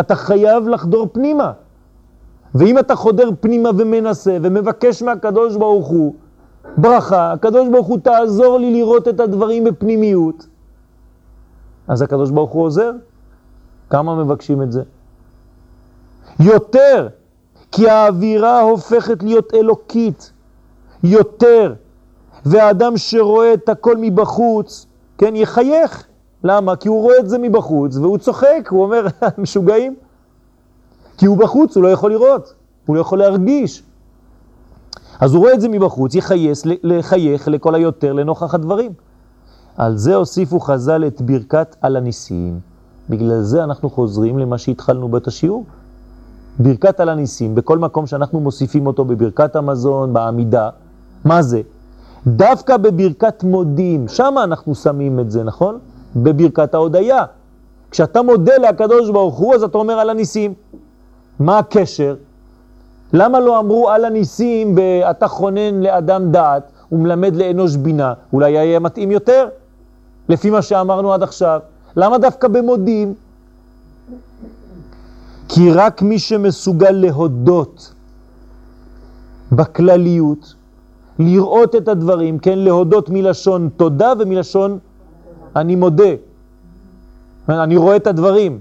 אתה 0.00 0.14
חייב 0.14 0.68
לחדור 0.68 1.08
פנימה. 1.12 1.52
ואם 2.54 2.78
אתה 2.78 2.94
חודר 2.94 3.30
פנימה 3.40 3.70
ומנסה 3.76 4.38
ומבקש 4.42 5.02
מהקדוש 5.02 5.56
ברוך 5.56 5.86
הוא 5.86 6.14
ברכה, 6.76 7.32
הקדוש 7.32 7.68
ברוך 7.68 7.86
הוא 7.86 7.98
תעזור 7.98 8.58
לי 8.58 8.72
לראות 8.72 9.08
את 9.08 9.20
הדברים 9.20 9.64
בפנימיות, 9.64 10.46
אז 11.88 12.02
הקדוש 12.02 12.30
ברוך 12.30 12.50
הוא 12.50 12.62
עוזר. 12.62 12.92
כמה 13.90 14.24
מבקשים 14.24 14.62
את 14.62 14.72
זה? 14.72 14.82
יותר, 16.40 17.08
כי 17.76 17.88
האווירה 17.88 18.60
הופכת 18.60 19.22
להיות 19.22 19.54
אלוקית, 19.54 20.32
יותר. 21.02 21.74
והאדם 22.46 22.96
שרואה 22.96 23.54
את 23.54 23.68
הכל 23.68 23.96
מבחוץ, 24.00 24.86
כן, 25.18 25.36
יחייך. 25.36 26.06
למה? 26.44 26.76
כי 26.76 26.88
הוא 26.88 27.02
רואה 27.02 27.18
את 27.18 27.28
זה 27.28 27.38
מבחוץ 27.38 27.96
והוא 27.96 28.18
צוחק, 28.18 28.68
הוא 28.70 28.82
אומר, 28.82 29.06
משוגעים. 29.38 29.94
כי 31.18 31.26
הוא 31.26 31.38
בחוץ, 31.38 31.76
הוא 31.76 31.82
לא 31.82 31.88
יכול 31.88 32.10
לראות, 32.10 32.54
הוא 32.86 32.96
לא 32.96 33.00
יכול 33.00 33.18
להרגיש. 33.18 33.82
אז 35.20 35.34
הוא 35.34 35.40
רואה 35.40 35.54
את 35.54 35.60
זה 35.60 35.68
מבחוץ, 35.68 36.14
יחייס, 36.14 36.62
לחייך 36.82 37.48
לכל 37.48 37.74
היותר 37.74 38.12
לנוכח 38.12 38.54
הדברים. 38.54 38.92
על 39.76 39.96
זה 39.96 40.14
הוסיפו 40.14 40.60
חז"ל 40.60 41.06
את 41.06 41.22
ברכת 41.22 41.76
על 41.80 41.96
הניסים. 41.96 42.60
בגלל 43.10 43.40
זה 43.40 43.64
אנחנו 43.64 43.90
חוזרים 43.90 44.38
למה 44.38 44.58
שהתחלנו 44.58 45.08
בית 45.08 45.26
השיעור. 45.26 45.64
ברכת 46.58 47.00
על 47.00 47.08
הניסים, 47.08 47.54
בכל 47.54 47.78
מקום 47.78 48.06
שאנחנו 48.06 48.40
מוסיפים 48.40 48.86
אותו 48.86 49.04
בברכת 49.04 49.56
המזון, 49.56 50.12
בעמידה, 50.12 50.68
מה 51.24 51.42
זה? 51.42 51.60
דווקא 52.26 52.76
בברכת 52.76 53.42
מודים, 53.42 54.08
שם 54.08 54.34
אנחנו 54.44 54.74
שמים 54.74 55.20
את 55.20 55.30
זה, 55.30 55.44
נכון? 55.44 55.78
בברכת 56.16 56.74
ההודיה. 56.74 57.24
כשאתה 57.90 58.22
מודה 58.22 58.56
להקדוש 58.58 59.10
ברוך 59.10 59.34
הוא, 59.34 59.54
אז 59.54 59.62
אתה 59.62 59.78
אומר 59.78 59.94
על 59.94 60.10
הניסים. 60.10 60.54
מה 61.40 61.58
הקשר? 61.58 62.16
למה 63.12 63.40
לא 63.40 63.58
אמרו 63.58 63.90
על 63.90 64.04
הניסים 64.04 64.74
ב"אתה 64.74 65.28
חונן 65.28 65.82
לאדם 65.82 66.32
דעת 66.32 66.70
ומלמד 66.92 67.36
לאנוש 67.36 67.76
בינה"? 67.76 68.12
אולי 68.32 68.50
יהיה 68.50 68.78
מתאים 68.78 69.10
יותר, 69.10 69.48
לפי 70.28 70.50
מה 70.50 70.62
שאמרנו 70.62 71.12
עד 71.12 71.22
עכשיו. 71.22 71.60
למה 71.96 72.18
דווקא 72.18 72.48
במודים? 72.48 73.14
כי 75.48 75.72
רק 75.72 76.02
מי 76.02 76.18
שמסוגל 76.18 76.90
להודות 76.90 77.94
בכלליות, 79.52 80.54
לראות 81.18 81.74
את 81.74 81.88
הדברים, 81.88 82.38
כן, 82.38 82.58
להודות 82.58 83.08
מלשון 83.10 83.68
תודה 83.76 84.12
ומלשון 84.18 84.78
אני 85.56 85.76
מודה. 85.76 86.14
אני 87.48 87.76
רואה 87.76 87.96
את 87.96 88.06
הדברים. 88.06 88.58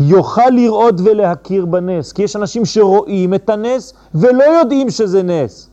יוכל 0.00 0.50
לראות 0.52 0.94
ולהכיר 1.04 1.66
בנס, 1.66 2.12
כי 2.12 2.22
יש 2.22 2.36
אנשים 2.36 2.64
שרואים 2.64 3.34
את 3.34 3.50
הנס 3.50 3.94
ולא 4.14 4.44
יודעים 4.44 4.90
שזה 4.90 5.22
נס. 5.22 5.70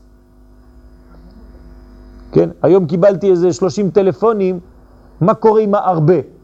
כן, 2.31 2.49
היום 2.61 2.85
קיבלתי 2.85 3.31
איזה 3.31 3.53
30 3.53 3.91
טלפונים, 3.91 4.59
מה 5.21 5.33
קורה 5.33 5.61
עם 5.61 5.75
ההרבה? 5.75 6.38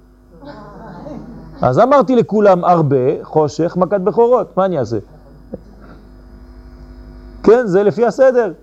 אז 1.61 1.79
אמרתי 1.79 2.15
לכולם, 2.15 2.63
הרבה, 2.63 3.23
חושך, 3.23 3.77
מכת 3.77 4.01
בכורות, 4.01 4.57
מה 4.57 4.65
אני 4.65 4.79
אעשה? 4.79 4.97
כן, 7.43 7.67
זה 7.67 7.83
לפי 7.83 8.05
הסדר. 8.05 8.53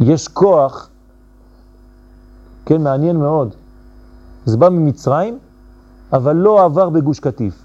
יש 0.00 0.28
כוח, 0.28 0.88
כן, 2.66 2.82
מעניין 2.82 3.16
מאוד. 3.16 3.54
זה 4.44 4.56
בא 4.56 4.68
ממצרים, 4.68 5.38
אבל 6.12 6.36
לא 6.36 6.64
עבר 6.64 6.88
בגוש 6.90 7.20
קטיף. 7.20 7.64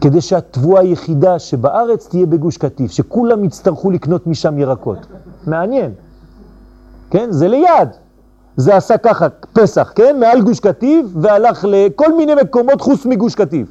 כדי 0.00 0.20
שהתבואה 0.20 0.80
היחידה 0.80 1.38
שבארץ 1.38 2.08
תהיה 2.08 2.26
בגוש 2.26 2.56
קטיף, 2.56 2.90
שכולם 2.90 3.44
יצטרכו 3.44 3.90
לקנות 3.90 4.26
משם 4.26 4.58
ירקות. 4.58 4.98
מעניין. 5.46 5.92
כן? 7.10 7.26
זה 7.30 7.48
ליד. 7.48 7.88
זה 8.56 8.76
עשה 8.76 8.98
ככה, 8.98 9.26
פסח, 9.52 9.92
כן? 9.94 10.16
מעל 10.20 10.42
גוש 10.42 10.60
קטיף, 10.60 11.06
והלך 11.14 11.64
לכל 11.68 12.16
מיני 12.16 12.34
מקומות 12.34 12.80
חוץ 12.80 13.06
מגוש 13.06 13.34
קטיף. 13.34 13.68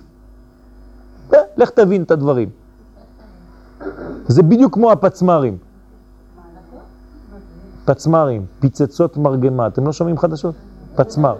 אה, 1.34 1.40
לך 1.58 1.70
תבין 1.70 2.04
את 2.04 2.12
הדברים. 2.12 2.50
זה 4.28 4.44
בדיוק 4.44 4.74
כמו 4.74 4.92
הפצמרים. 4.92 5.58
פצמרים, 7.86 8.46
פיצצות 8.60 9.18
מרגמה. 9.18 9.68
אתם 9.68 9.86
לא 9.86 9.94
שומעים 9.94 10.18
חדשות? 10.18 10.56
פצמר. 10.96 11.36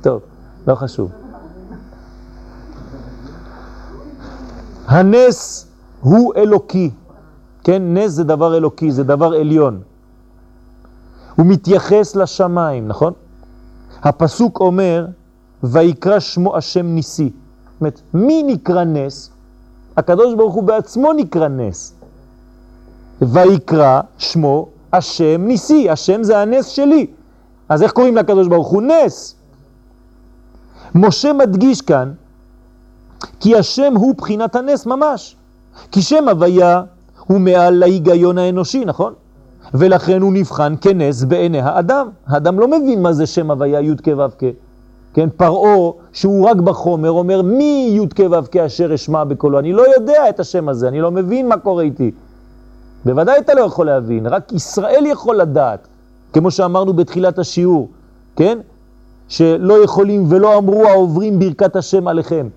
טוב, 0.00 0.20
לא 0.66 0.74
חשוב. 0.74 1.10
הנס 4.86 5.66
הוא 6.00 6.34
אלוקי, 6.36 6.90
כן? 7.64 7.82
נס 7.94 8.10
זה 8.10 8.24
דבר 8.24 8.56
אלוקי, 8.56 8.92
זה 8.92 9.04
דבר 9.04 9.34
עליון. 9.34 9.82
הוא 11.36 11.46
מתייחס 11.46 12.16
לשמיים, 12.16 12.88
נכון? 12.88 13.12
הפסוק 14.02 14.60
אומר, 14.60 15.06
ויקרא 15.62 16.18
שמו 16.18 16.56
השם 16.56 16.86
ניסי. 16.86 17.30
זאת 17.72 17.80
אומרת, 17.80 18.00
מי 18.14 18.42
נקרא 18.42 18.84
נס? 18.84 19.30
הקדוש 19.96 20.34
ברוך 20.34 20.54
הוא 20.54 20.62
בעצמו 20.62 21.12
נקרא 21.12 21.48
נס. 21.48 21.94
ויקרא 23.22 24.00
שמו 24.18 24.68
השם 24.92 25.44
ניסי, 25.46 25.90
השם 25.90 26.22
זה 26.22 26.38
הנס 26.38 26.66
שלי. 26.66 27.06
אז 27.68 27.82
איך 27.82 27.92
קוראים 27.92 28.16
לקדוש 28.16 28.48
ברוך 28.48 28.68
הוא? 28.68 28.82
נס. 28.82 29.34
משה 30.94 31.32
מדגיש 31.32 31.80
כאן, 31.80 32.12
כי 33.40 33.56
השם 33.56 33.92
הוא 33.96 34.14
בחינת 34.14 34.56
הנס 34.56 34.86
ממש. 34.86 35.36
כי 35.90 36.02
שם 36.02 36.28
הוויה 36.28 36.82
הוא 37.26 37.40
מעל 37.40 37.74
להיגיון 37.74 38.38
האנושי, 38.38 38.84
נכון? 38.84 39.14
ולכן 39.74 40.22
הוא 40.22 40.32
נבחן 40.32 40.74
כנס 40.80 41.24
בעיני 41.24 41.60
האדם. 41.60 42.08
האדם 42.26 42.60
לא 42.60 42.68
מבין 42.68 43.02
מה 43.02 43.12
זה 43.12 43.26
שם 43.26 43.50
הוויה 43.50 43.80
י' 43.80 43.96
כ' 44.02 44.08
ו' 44.08 44.28
כ'. 44.38 44.44
כן, 45.14 45.28
פרעו, 45.36 45.94
שהוא 46.12 46.48
רק 46.48 46.56
בחומר, 46.56 47.10
אומר 47.10 47.42
מי 47.42 47.98
י' 48.02 48.08
כ' 48.14 48.20
ו' 48.30 48.50
כ' 48.52 48.56
אשר 48.56 48.94
אשמע 48.94 49.24
בקולו. 49.24 49.58
אני 49.58 49.72
לא 49.72 49.94
יודע 49.94 50.28
את 50.28 50.40
השם 50.40 50.68
הזה, 50.68 50.88
אני 50.88 51.00
לא 51.00 51.10
מבין 51.10 51.48
מה 51.48 51.56
קורה 51.56 51.82
איתי. 51.82 52.10
בוודאי 53.04 53.38
אתה 53.38 53.54
לא 53.54 53.60
יכול 53.60 53.86
להבין, 53.86 54.26
רק 54.26 54.52
ישראל 54.52 55.04
יכול 55.06 55.36
לדעת, 55.36 55.88
כמו 56.32 56.50
שאמרנו 56.50 56.92
בתחילת 56.92 57.38
השיעור, 57.38 57.88
כן? 58.36 58.58
שלא 59.28 59.84
יכולים 59.84 60.24
ולא 60.28 60.58
אמרו 60.58 60.86
העוברים 60.86 61.38
ברכת 61.38 61.76
השם 61.76 62.08
עליכם. 62.08 62.48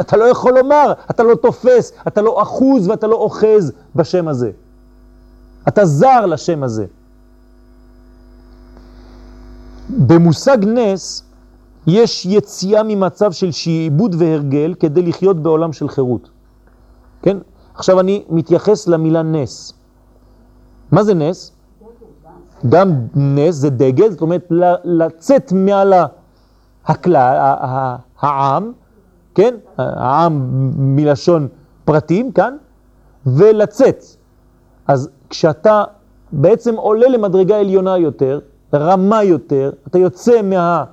אתה 0.00 0.16
לא 0.16 0.24
יכול 0.24 0.58
לומר, 0.58 0.92
אתה 1.10 1.22
לא 1.22 1.34
תופס, 1.34 1.92
אתה 2.06 2.22
לא 2.22 2.42
אחוז 2.42 2.88
ואתה 2.88 3.06
לא 3.06 3.16
אוחז 3.16 3.72
בשם 3.96 4.28
הזה. 4.28 4.50
אתה 5.68 5.84
זר 5.84 6.26
לשם 6.26 6.62
הזה. 6.62 6.86
במושג 9.90 10.58
נס 10.66 11.24
יש 11.86 12.26
יציאה 12.26 12.82
ממצב 12.82 13.32
של 13.32 13.50
שעבוד 13.50 14.14
והרגל 14.18 14.74
כדי 14.80 15.02
לחיות 15.02 15.42
בעולם 15.42 15.72
של 15.72 15.88
חירות. 15.88 16.30
כן? 17.22 17.36
עכשיו 17.74 18.00
אני 18.00 18.24
מתייחס 18.28 18.88
למילה 18.88 19.22
נס. 19.22 19.72
מה 20.90 21.04
זה 21.04 21.14
נס? 21.14 21.52
גם 22.68 22.92
נס 23.14 23.54
זה 23.54 23.70
דגל, 23.70 24.10
זאת 24.10 24.20
אומרת 24.20 24.46
לצאת 24.84 25.52
מעל 25.52 25.92
הכלל, 26.86 27.56
העם, 28.20 28.72
כן? 29.34 29.54
העם 29.78 30.48
מלשון 30.76 31.48
פרטים 31.84 32.32
כאן, 32.32 32.56
ולצאת. 33.26 34.04
אז 34.86 35.08
כשאתה 35.32 35.84
בעצם 36.32 36.76
עולה 36.76 37.08
למדרגה 37.08 37.60
עליונה 37.60 37.98
יותר, 37.98 38.40
רמה 38.74 39.22
יותר, 39.22 39.72
אתה 39.86 39.98
יוצא 39.98 40.42
מה, 40.42 40.84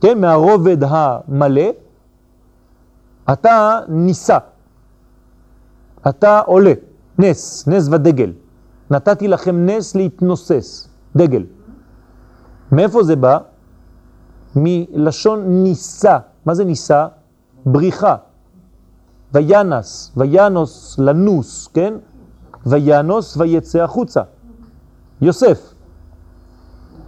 כן, 0.00 0.20
מהרובד 0.20 0.76
המלא, 0.80 1.70
אתה 3.32 3.80
ניסה, 3.88 4.38
אתה 6.08 6.40
עולה, 6.40 6.72
נס, 7.18 7.68
נס 7.68 7.88
ודגל. 7.88 8.32
נתתי 8.90 9.28
לכם 9.28 9.66
נס 9.66 9.94
להתנוסס, 9.94 10.88
דגל. 11.16 11.44
מאיפה 12.72 13.02
זה 13.02 13.16
בא? 13.16 13.38
מלשון 14.56 15.62
ניסה. 15.62 16.18
מה 16.46 16.54
זה 16.54 16.64
ניסה? 16.64 17.06
בריחה. 17.66 18.16
וינס, 19.32 20.12
וינוס, 20.16 20.98
לנוס, 20.98 21.68
כן? 21.74 21.94
וינוס 22.66 23.36
ויצא 23.36 23.82
החוצה. 23.82 24.22
יוסף. 25.20 25.74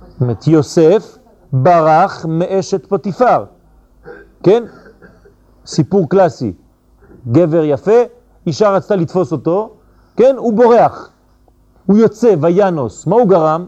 זאת 0.09 0.21
אומרת, 0.21 0.47
יוסף 0.47 1.18
ברח 1.53 2.27
מאשת 2.29 2.87
פטיפר, 2.87 3.44
כן? 4.42 4.64
סיפור 5.66 6.09
קלאסי. 6.09 6.53
גבר 7.33 7.64
יפה, 7.64 8.01
אישה 8.47 8.71
רצתה 8.71 8.97
לתפוס 8.97 9.33
אותו, 9.33 9.71
כן? 10.16 10.35
הוא 10.38 10.53
בורח. 10.53 11.11
הוא 11.87 11.99
יוצא, 11.99 12.35
וינוס. 12.40 13.07
מה 13.07 13.16
הוא 13.16 13.29
גרם? 13.29 13.66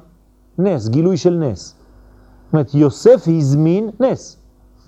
נס, 0.58 0.88
גילוי 0.88 1.16
של 1.16 1.34
נס. 1.34 1.74
זאת 2.44 2.52
אומרת, 2.52 2.74
יוסף 2.74 3.24
הזמין 3.26 3.90
נס, 4.00 4.36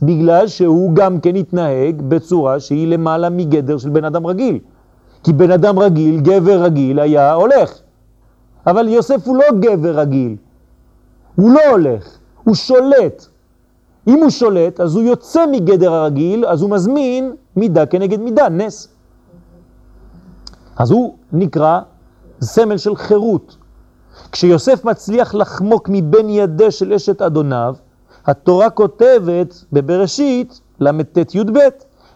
בגלל 0.02 0.48
שהוא 0.48 0.94
גם 0.94 1.20
כן 1.20 1.36
התנהג 1.36 2.02
בצורה 2.08 2.60
שהיא 2.60 2.88
למעלה 2.88 3.30
מגדר 3.30 3.78
של 3.78 3.90
בן 3.90 4.04
אדם 4.04 4.26
רגיל. 4.26 4.58
כי 5.22 5.32
בן 5.32 5.50
אדם 5.50 5.78
רגיל, 5.78 6.20
גבר 6.20 6.62
רגיל, 6.62 7.00
היה 7.00 7.32
הולך. 7.32 7.72
אבל 8.66 8.88
יוסף 8.88 9.26
הוא 9.26 9.36
לא 9.36 9.44
גבר 9.60 9.98
רגיל, 9.98 10.36
הוא 11.34 11.52
לא 11.52 11.60
הולך, 11.70 12.18
הוא 12.44 12.54
שולט. 12.54 13.26
אם 14.06 14.22
הוא 14.22 14.30
שולט, 14.30 14.80
אז 14.80 14.94
הוא 14.94 15.02
יוצא 15.02 15.46
מגדר 15.52 15.92
הרגיל, 15.92 16.46
אז 16.46 16.62
הוא 16.62 16.70
מזמין 16.70 17.32
מידה 17.56 17.86
כנגד 17.86 18.20
מידה, 18.20 18.48
נס. 18.48 18.88
אז 20.76 20.90
הוא 20.90 21.14
נקרא 21.32 21.80
סמל 22.40 22.76
של 22.76 22.96
חירות. 22.96 23.56
כשיוסף 24.32 24.84
מצליח 24.84 25.34
לחמוק 25.34 25.88
מבין 25.92 26.30
ידי 26.30 26.70
של 26.70 26.92
אשת 26.92 27.22
אדוניו, 27.22 27.74
התורה 28.26 28.70
כותבת 28.70 29.64
בבראשית, 29.72 30.60
ל"ט 30.80 31.34
י"ב, 31.34 31.58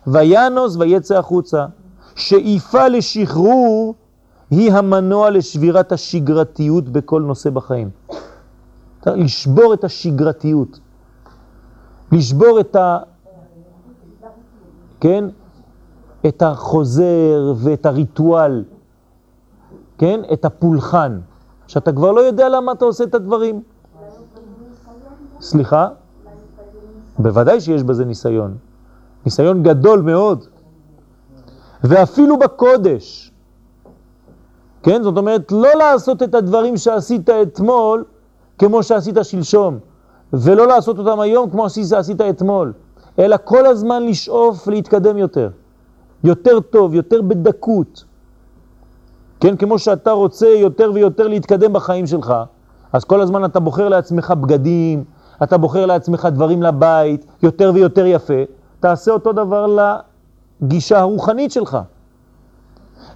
וינוס 0.07 0.77
ויצא 0.77 1.19
החוצה. 1.19 1.66
שאיפה 2.16 2.88
לשחרור 2.88 3.94
היא 4.50 4.72
המנוע 4.72 5.31
לשבירת 5.31 5.92
השגרתיות 5.92 6.88
בכל 6.88 7.22
נושא 7.22 7.50
בחיים. 7.50 7.90
לשבור 9.07 9.74
את 9.74 9.85
השגרתיות, 9.85 10.81
לשבור 12.12 12.61
את 12.61 12.76
ה... 12.76 12.98
כן? 15.00 15.24
את 16.26 16.42
החוזר 16.42 17.52
ואת 17.57 17.87
הריטואל, 17.87 18.64
כן? 19.98 20.20
את 20.33 20.44
הפולחן, 20.44 21.20
שאתה 21.66 21.92
כבר 21.92 22.12
לא 22.12 22.20
יודע 22.20 22.48
למה 22.48 22.72
אתה 22.72 22.85
עושה 22.85 23.05
את 23.05 23.14
הדברים. 23.14 23.62
סליחה? 25.40 25.88
בוודאי 27.18 27.61
שיש 27.61 27.83
בזה 27.83 28.05
ניסיון. 28.05 28.57
ניסיון 29.24 29.62
גדול 29.62 30.00
מאוד. 30.00 30.46
ואפילו 31.85 32.39
בקודש. 32.39 33.33
כן? 34.83 35.03
זאת 35.03 35.17
אומרת, 35.17 35.53
לא 35.53 35.75
לעשות 35.79 36.23
את 36.23 36.35
הדברים 36.35 36.77
שעשית 36.77 37.31
אתמול 37.31 38.05
כמו 38.59 38.83
שעשית 38.83 39.17
שלשום, 39.23 39.79
ולא 40.33 40.67
לעשות 40.67 40.99
אותם 40.99 41.21
היום 41.21 41.51
כמו 41.51 41.71
שעשית 41.71 42.21
אתמול, 42.21 42.73
אלא 43.19 43.37
כל 43.45 43.67
הזמן 43.67 44.03
לשאוף 44.03 44.69
להתקדם 44.69 45.19
יותר. 45.19 45.51
יותר 46.25 46.61
טוב, 46.61 46.95
יותר 46.95 47.23
בדקות. 47.23 48.05
כן, 49.41 49.57
כמו 49.57 49.79
שאתה 49.79 50.11
רוצה 50.11 50.47
יותר 50.47 50.91
ויותר 50.95 51.29
להתקדם 51.29 51.73
בחיים 51.73 52.07
שלך, 52.07 52.35
אז 52.93 53.05
כל 53.05 53.21
הזמן 53.21 53.45
אתה 53.45 53.61
בוחר 53.61 53.89
לעצמך 53.89 54.31
בגדים, 54.31 55.05
אתה 55.43 55.59
בוחר 55.59 55.87
לעצמך 55.87 56.29
דברים 56.33 56.62
לבית, 56.62 57.27
יותר 57.43 57.71
ויותר 57.75 58.07
יפה, 58.07 58.43
תעשה 58.81 59.12
אותו 59.12 59.33
דבר 59.33 59.67
הגישה 60.62 61.01
הרוחנית 61.01 61.53
שלך. 61.53 61.79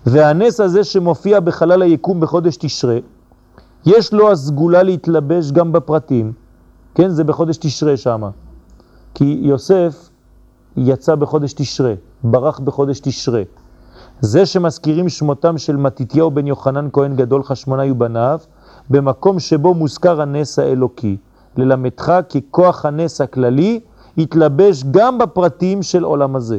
והנס 0.06 0.60
הזה 0.60 0.84
שמופיע 0.84 1.40
בחלל 1.40 1.82
היקום 1.82 2.20
בחודש 2.20 2.56
תשרה, 2.56 2.98
יש 3.86 4.12
לו 4.12 4.32
הסגולה 4.32 4.82
להתלבש 4.82 5.52
גם 5.52 5.72
בפרטים, 5.72 6.32
כן, 6.94 7.08
זה 7.08 7.24
בחודש 7.24 7.56
תשרה 7.56 7.96
שם. 7.96 8.22
כי 9.14 9.38
יוסף 9.42 10.10
יצא 10.76 11.14
בחודש 11.14 11.52
תשרה, 11.52 11.94
ברח 12.24 12.58
בחודש 12.58 13.00
תשרה. 13.00 13.42
זה 14.20 14.46
שמזכירים 14.46 15.08
שמותם 15.08 15.58
של 15.58 15.76
מתתיהו 15.76 16.30
בן 16.30 16.46
יוחנן 16.46 16.88
כהן 16.92 17.16
גדול 17.16 17.42
חשמונאי 17.42 17.90
ובניו, 17.90 18.38
במקום 18.90 19.38
שבו 19.38 19.74
מוזכר 19.74 20.20
הנס 20.20 20.58
האלוקי, 20.58 21.16
ללמדך 21.56 22.20
כי 22.28 22.40
כוח 22.50 22.86
הנס 22.86 23.20
הכללי 23.20 23.80
יתלבש 24.16 24.84
גם 24.90 25.18
בפרטים 25.18 25.82
של 25.82 26.04
עולם 26.04 26.36
הזה. 26.36 26.58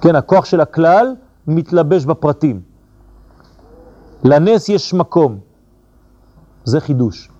כן, 0.00 0.16
הכוח 0.16 0.44
של 0.44 0.60
הכלל 0.60 1.14
מתלבש 1.46 2.04
בפרטים. 2.04 2.60
לנס 4.24 4.68
יש 4.68 4.94
מקום, 4.94 5.38
זה 6.64 6.80
חידוש. 6.80 7.30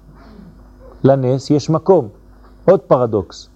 לנס 1.04 1.50
יש 1.50 1.70
מקום, 1.70 2.08
עוד 2.64 2.80
פרדוקס. 2.80 3.48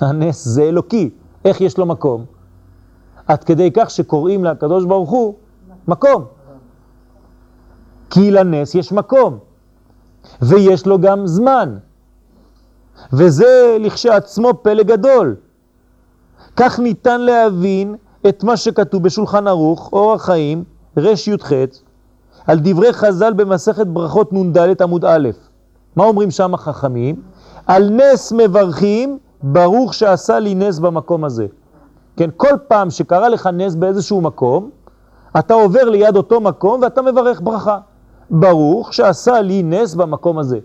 הנס 0.00 0.44
זה 0.44 0.62
אלוקי, 0.62 1.10
איך 1.44 1.60
יש 1.60 1.78
לו 1.78 1.86
מקום? 1.86 2.24
עד 3.26 3.44
כדי 3.44 3.70
כך 3.74 3.90
שקוראים 3.90 4.44
לקדוש 4.44 4.84
ברוך 4.84 5.10
הוא 5.10 5.34
מקום. 5.88 6.24
כי 8.10 8.30
לנס 8.30 8.74
יש 8.74 8.92
מקום, 8.92 9.38
ויש 10.42 10.86
לו 10.86 10.98
גם 10.98 11.26
זמן, 11.26 11.78
וזה 13.12 13.76
לכשעצמו 13.80 14.62
פלא 14.62 14.82
גדול. 14.82 15.36
כך 16.56 16.78
ניתן 16.78 17.20
להבין 17.20 17.94
את 18.28 18.44
מה 18.44 18.56
שכתוב 18.56 19.02
בשולחן 19.02 19.46
ערוך, 19.46 19.88
אור 19.92 20.12
החיים, 20.12 20.64
י"ח, 20.96 21.52
על 22.46 22.58
דברי 22.62 22.92
חז"ל 22.92 23.32
במסכת 23.32 23.86
ברכות 23.86 24.32
נ"ד 24.32 24.82
עמוד 24.82 25.04
א'. 25.04 25.28
מה 25.96 26.04
אומרים 26.04 26.30
שם 26.30 26.54
החכמים? 26.54 27.22
על 27.66 27.90
נס 27.90 28.32
מברכים, 28.32 29.18
ברוך 29.42 29.94
שעשה 29.94 30.38
לי 30.38 30.54
נס 30.54 30.78
במקום 30.78 31.24
הזה. 31.24 31.46
כן, 32.16 32.30
כל 32.36 32.54
פעם 32.68 32.90
שקרה 32.90 33.28
לך 33.28 33.46
נס 33.46 33.74
באיזשהו 33.74 34.20
מקום, 34.20 34.70
אתה 35.38 35.54
עובר 35.54 35.84
ליד 35.84 36.16
אותו 36.16 36.40
מקום 36.40 36.82
ואתה 36.82 37.02
מברך 37.02 37.40
ברכה. 37.44 37.78
ברוך 38.30 38.94
שעשה 38.94 39.40
לי 39.40 39.62
נס 39.62 39.94
במקום 39.94 40.38
הזה. 40.38 40.58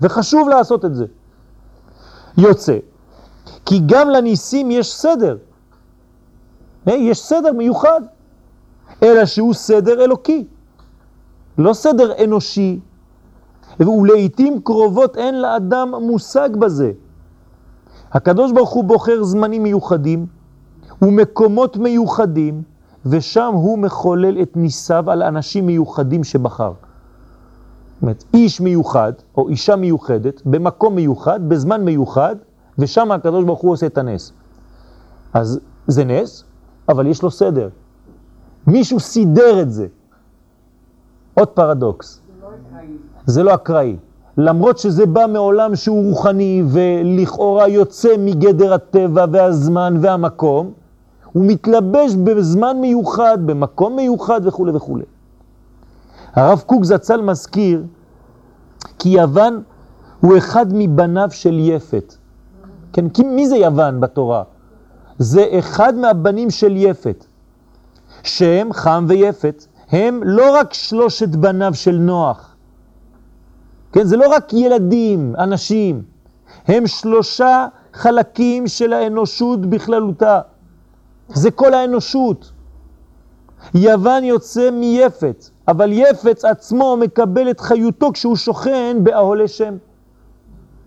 וחשוב 0.00 0.48
לעשות 0.48 0.84
את 0.84 0.94
זה. 0.94 1.06
יוצא, 2.38 2.76
כי 3.66 3.80
גם 3.86 4.10
לניסים 4.10 4.70
יש 4.70 4.94
סדר. 4.94 5.36
יש 6.86 7.18
סדר 7.20 7.52
מיוחד, 7.52 8.00
אלא 9.02 9.26
שהוא 9.26 9.54
סדר 9.54 10.04
אלוקי, 10.04 10.46
לא 11.58 11.72
סדר 11.72 12.24
אנושי, 12.24 12.80
ולעיתים 13.80 14.60
קרובות 14.60 15.16
אין 15.16 15.42
לאדם 15.42 15.94
מושג 15.94 16.56
בזה. 16.56 16.92
הקדוש 18.12 18.52
ברוך 18.52 18.70
הוא 18.70 18.84
בוחר 18.84 19.24
זמנים 19.24 19.62
מיוחדים 19.62 20.26
ומקומות 21.02 21.76
מיוחדים, 21.76 22.62
ושם 23.06 23.52
הוא 23.54 23.78
מחולל 23.78 24.42
את 24.42 24.56
ניסיו 24.56 25.10
על 25.10 25.22
אנשים 25.22 25.66
מיוחדים 25.66 26.24
שבחר. 26.24 26.72
זאת 26.72 28.02
אומרת, 28.02 28.24
איש 28.34 28.60
מיוחד, 28.60 29.12
או 29.36 29.48
אישה 29.48 29.76
מיוחדת, 29.76 30.42
במקום 30.46 30.94
מיוחד, 30.94 31.48
בזמן 31.48 31.84
מיוחד, 31.84 32.36
ושם 32.78 33.12
הקדוש 33.12 33.44
ברוך 33.44 33.60
הוא 33.60 33.72
עושה 33.72 33.86
את 33.86 33.98
הנס. 33.98 34.32
אז 35.34 35.60
זה 35.86 36.04
נס, 36.04 36.44
אבל 36.88 37.06
יש 37.06 37.22
לו 37.22 37.30
סדר. 37.30 37.68
מישהו 38.66 39.00
סידר 39.00 39.62
את 39.62 39.72
זה. 39.72 39.86
עוד 41.34 41.48
פרדוקס. 41.48 42.20
זה 43.26 43.42
לא 43.42 43.54
אקראי. 43.54 43.96
למרות 44.38 44.78
שזה 44.78 45.06
בא 45.06 45.26
מעולם 45.32 45.76
שהוא 45.76 46.08
רוחני 46.08 46.62
ולכאורה 46.68 47.68
יוצא 47.68 48.08
מגדר 48.18 48.74
הטבע 48.74 49.24
והזמן 49.30 49.96
והמקום, 50.00 50.72
הוא 51.32 51.44
מתלבש 51.46 52.14
בזמן 52.14 52.76
מיוחד, 52.80 53.38
במקום 53.46 53.96
מיוחד 53.96 54.40
וכו' 54.44 54.66
וכו'. 54.74 54.98
הרב 56.34 56.62
קוק 56.66 56.84
זצ"ל 56.84 57.20
מזכיר 57.20 57.84
כי 58.98 59.08
יוון 59.08 59.62
הוא 60.20 60.38
אחד 60.38 60.66
מבניו 60.72 61.28
של 61.30 61.58
יפת. 61.58 62.14
כן, 62.96 63.08
כי 63.08 63.22
מי 63.22 63.48
זה 63.48 63.56
יוון 63.56 64.00
בתורה? 64.00 64.42
זה 65.18 65.46
אחד 65.58 65.94
מהבנים 65.94 66.50
של 66.50 66.76
יפת, 66.76 67.24
שהם 68.22 68.72
חם 68.72 69.04
ויפת, 69.08 69.64
הם 69.90 70.20
לא 70.24 70.54
רק 70.54 70.74
שלושת 70.74 71.28
בניו 71.28 71.74
של 71.74 71.96
נוח, 71.96 72.56
כן, 73.92 74.04
זה 74.04 74.16
לא 74.16 74.28
רק 74.28 74.52
ילדים, 74.52 75.34
אנשים, 75.38 76.02
הם 76.66 76.86
שלושה 76.86 77.66
חלקים 77.92 78.66
של 78.66 78.92
האנושות 78.92 79.66
בכללותה. 79.66 80.40
זה 81.28 81.50
כל 81.50 81.74
האנושות. 81.74 82.52
יוון 83.74 84.24
יוצא 84.24 84.70
מיפת, 84.70 85.44
אבל 85.68 85.92
יפץ 85.92 86.44
עצמו 86.44 86.96
מקבל 86.96 87.50
את 87.50 87.60
חיותו 87.60 88.12
כשהוא 88.12 88.36
שוכן 88.36 88.96
באהולי 89.02 89.48
שם. 89.48 89.76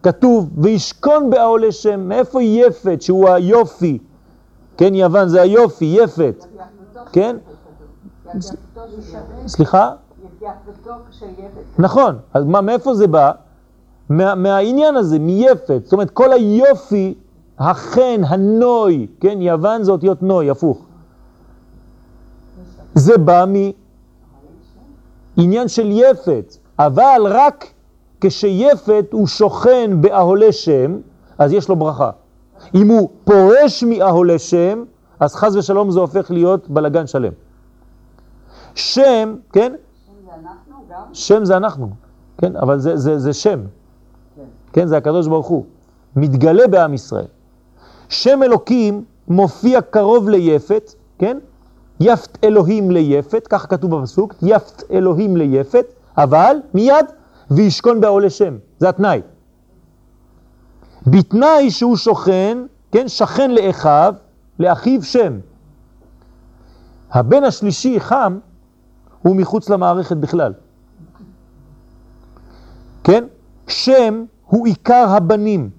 כתוב, 0.04 0.50
וישכון 0.58 1.30
באהולי 1.30 1.72
שם. 1.72 2.00
מאיפה 2.00 2.44
יפת, 2.44 3.02
שהוא 3.02 3.30
היופי? 3.30 3.98
כן, 4.78 4.96
יוון 4.96 5.28
זה 5.28 5.42
היופי, 5.42 5.86
יפת. 5.86 6.46
כן? 7.12 7.36
סליחה? 9.48 9.92
נכון, 11.80 12.18
אז 12.34 12.46
מה, 12.46 12.62
מאיפה 12.62 12.94
זה 12.94 13.08
בא? 13.08 13.32
מה, 14.10 14.36
מהעניין 14.36 14.96
הזה, 14.96 15.20
מיפת. 15.20 15.82
זאת 15.84 15.94
אומרת, 15.94 16.10
כל 16.12 16.34
היופי, 16.34 17.14
החן, 17.60 18.22
הנוי, 18.28 19.08
כן, 19.20 19.42
יוון 19.42 19.84
זה 19.84 19.92
אותיות 19.92 20.24
נוי, 20.24 20.50
הפוך. 20.50 20.86
זה 22.96 23.18
בא 23.18 23.46
מעניין 25.38 25.68
של 25.68 25.90
יפת, 25.92 26.56
אבל 26.80 27.22
רק 27.26 27.66
כשיפת 28.22 29.06
הוא 29.12 29.28
שוכן 29.28 30.02
באהולי 30.02 30.52
שם, 30.52 30.98
אז 31.38 31.54
יש 31.54 31.70
לו 31.70 31.76
ברכה. 31.76 32.10
אם 32.76 32.88
הוא 32.88 33.10
פורש 33.24 33.84
מאהולי 33.84 34.40
שם, 34.40 34.84
אז 35.20 35.36
חז 35.36 35.56
ושלום 35.56 35.92
זה 35.92 36.00
הופך 36.00 36.32
להיות 36.32 36.70
בלגן 36.70 37.08
שלם. 37.08 37.32
שם, 38.76 39.36
כן? 39.54 39.74
שם 41.14 41.46
זה 41.46 41.58
אנחנו, 41.58 41.90
כן? 42.38 42.56
אבל 42.56 42.80
זה, 42.80 42.98
זה, 42.98 43.20
זה 43.20 43.34
שם. 43.34 43.60
כן. 44.36 44.42
כן, 44.74 44.88
זה 44.88 44.98
הקדוש 44.98 45.28
ברוך 45.28 45.48
הוא. 45.48 45.66
מתגלה 46.16 46.68
בעם 46.68 46.94
ישראל. 46.94 47.26
שם 48.10 48.44
אלוקים 48.44 49.04
מופיע 49.28 49.82
קרוב 49.82 50.30
ליפת, 50.30 50.94
כן? 51.18 51.38
יפת 52.00 52.38
אלוהים 52.44 52.92
ליפת, 52.92 53.48
כך 53.50 53.66
כתוב 53.70 53.96
בפסוק, 53.96 54.34
יפת 54.42 54.84
אלוהים 54.92 55.38
ליפת, 55.38 55.86
אבל 56.18 56.56
מיד 56.74 57.06
וישכון 57.52 58.02
בעולה 58.02 58.30
שם, 58.30 58.58
זה 58.78 58.90
התנאי. 58.90 59.22
בתנאי 61.08 61.72
שהוא 61.72 61.98
שוכן, 61.98 62.58
כן, 62.92 63.08
שכן 63.08 63.52
לאחיו, 63.52 64.14
לאחיו 64.60 65.04
שם. 65.04 65.40
הבן 67.12 67.44
השלישי, 67.44 68.00
חם, 68.00 68.40
הוא 69.22 69.36
מחוץ 69.36 69.70
למערכת 69.70 70.18
בכלל. 70.18 70.54
כן? 73.04 73.24
שם 73.68 74.24
הוא 74.46 74.68
עיקר 74.68 75.06
הבנים. 75.10 75.70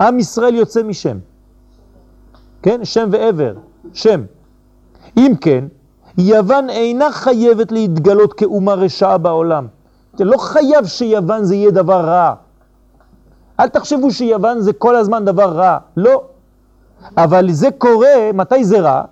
עם 0.00 0.18
ישראל 0.18 0.54
יוצא 0.54 0.82
משם. 0.82 1.18
כן? 2.62 2.84
שם 2.84 3.08
ועבר, 3.12 3.54
שם. 3.92 4.22
אם 5.16 5.32
כן, 5.40 5.64
יוון 6.18 6.70
אינה 6.70 7.12
חייבת 7.12 7.72
להתגלות 7.72 8.32
כאומה 8.32 8.74
רשעה 8.74 9.18
בעולם. 9.18 9.66
לא 10.24 10.38
חייב 10.38 10.86
שיוון 10.86 11.44
זה 11.44 11.54
יהיה 11.54 11.70
דבר 11.70 12.00
רע. 12.00 12.34
אל 13.60 13.68
תחשבו 13.68 14.10
שיוון 14.10 14.60
זה 14.60 14.72
כל 14.72 14.96
הזמן 14.96 15.24
דבר 15.24 15.52
רע, 15.52 15.78
לא. 15.96 16.22
אבל 17.16 17.50
זה 17.50 17.68
קורה, 17.78 18.30
מתי 18.34 18.64
זה 18.64 18.80
רע? 18.80 19.02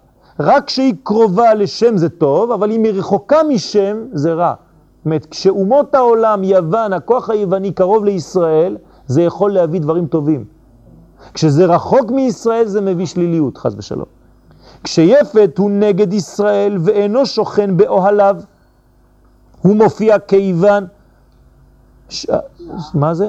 רק 0.41 0.65
כשהיא 0.65 0.95
קרובה 1.03 1.55
לשם 1.55 1.97
זה 1.97 2.09
טוב, 2.09 2.51
אבל 2.51 2.71
אם 2.71 2.85
היא 2.85 2.93
רחוקה 2.93 3.43
משם 3.49 3.97
זה 4.13 4.33
רע. 4.33 4.55
זאת 4.99 5.05
אומרת, 5.05 5.27
כשאומות 5.27 5.95
העולם, 5.95 6.45
יוון, 6.45 6.93
הכוח 6.93 7.31
היווני 7.31 7.73
קרוב 7.73 8.05
לישראל, 8.05 8.77
זה 9.07 9.23
יכול 9.23 9.53
להביא 9.53 9.81
דברים 9.81 10.07
טובים. 10.07 10.45
כשזה 11.35 11.67
רחוק 11.67 12.11
מישראל 12.11 12.67
זה 12.67 12.81
מביא 12.81 13.07
שליליות, 13.07 13.59
חס 13.59 13.75
ושלום. 13.77 14.07
כשיפת 14.85 15.55
הוא 15.59 15.71
נגד 15.71 16.13
ישראל 16.13 16.77
ואינו 16.81 17.27
שוכן 17.27 17.77
באוהליו, 17.77 18.37
הוא 19.63 19.77
מופיע 19.77 20.19
כיוון. 20.19 20.87
מה 22.95 23.15
זה? 23.15 23.29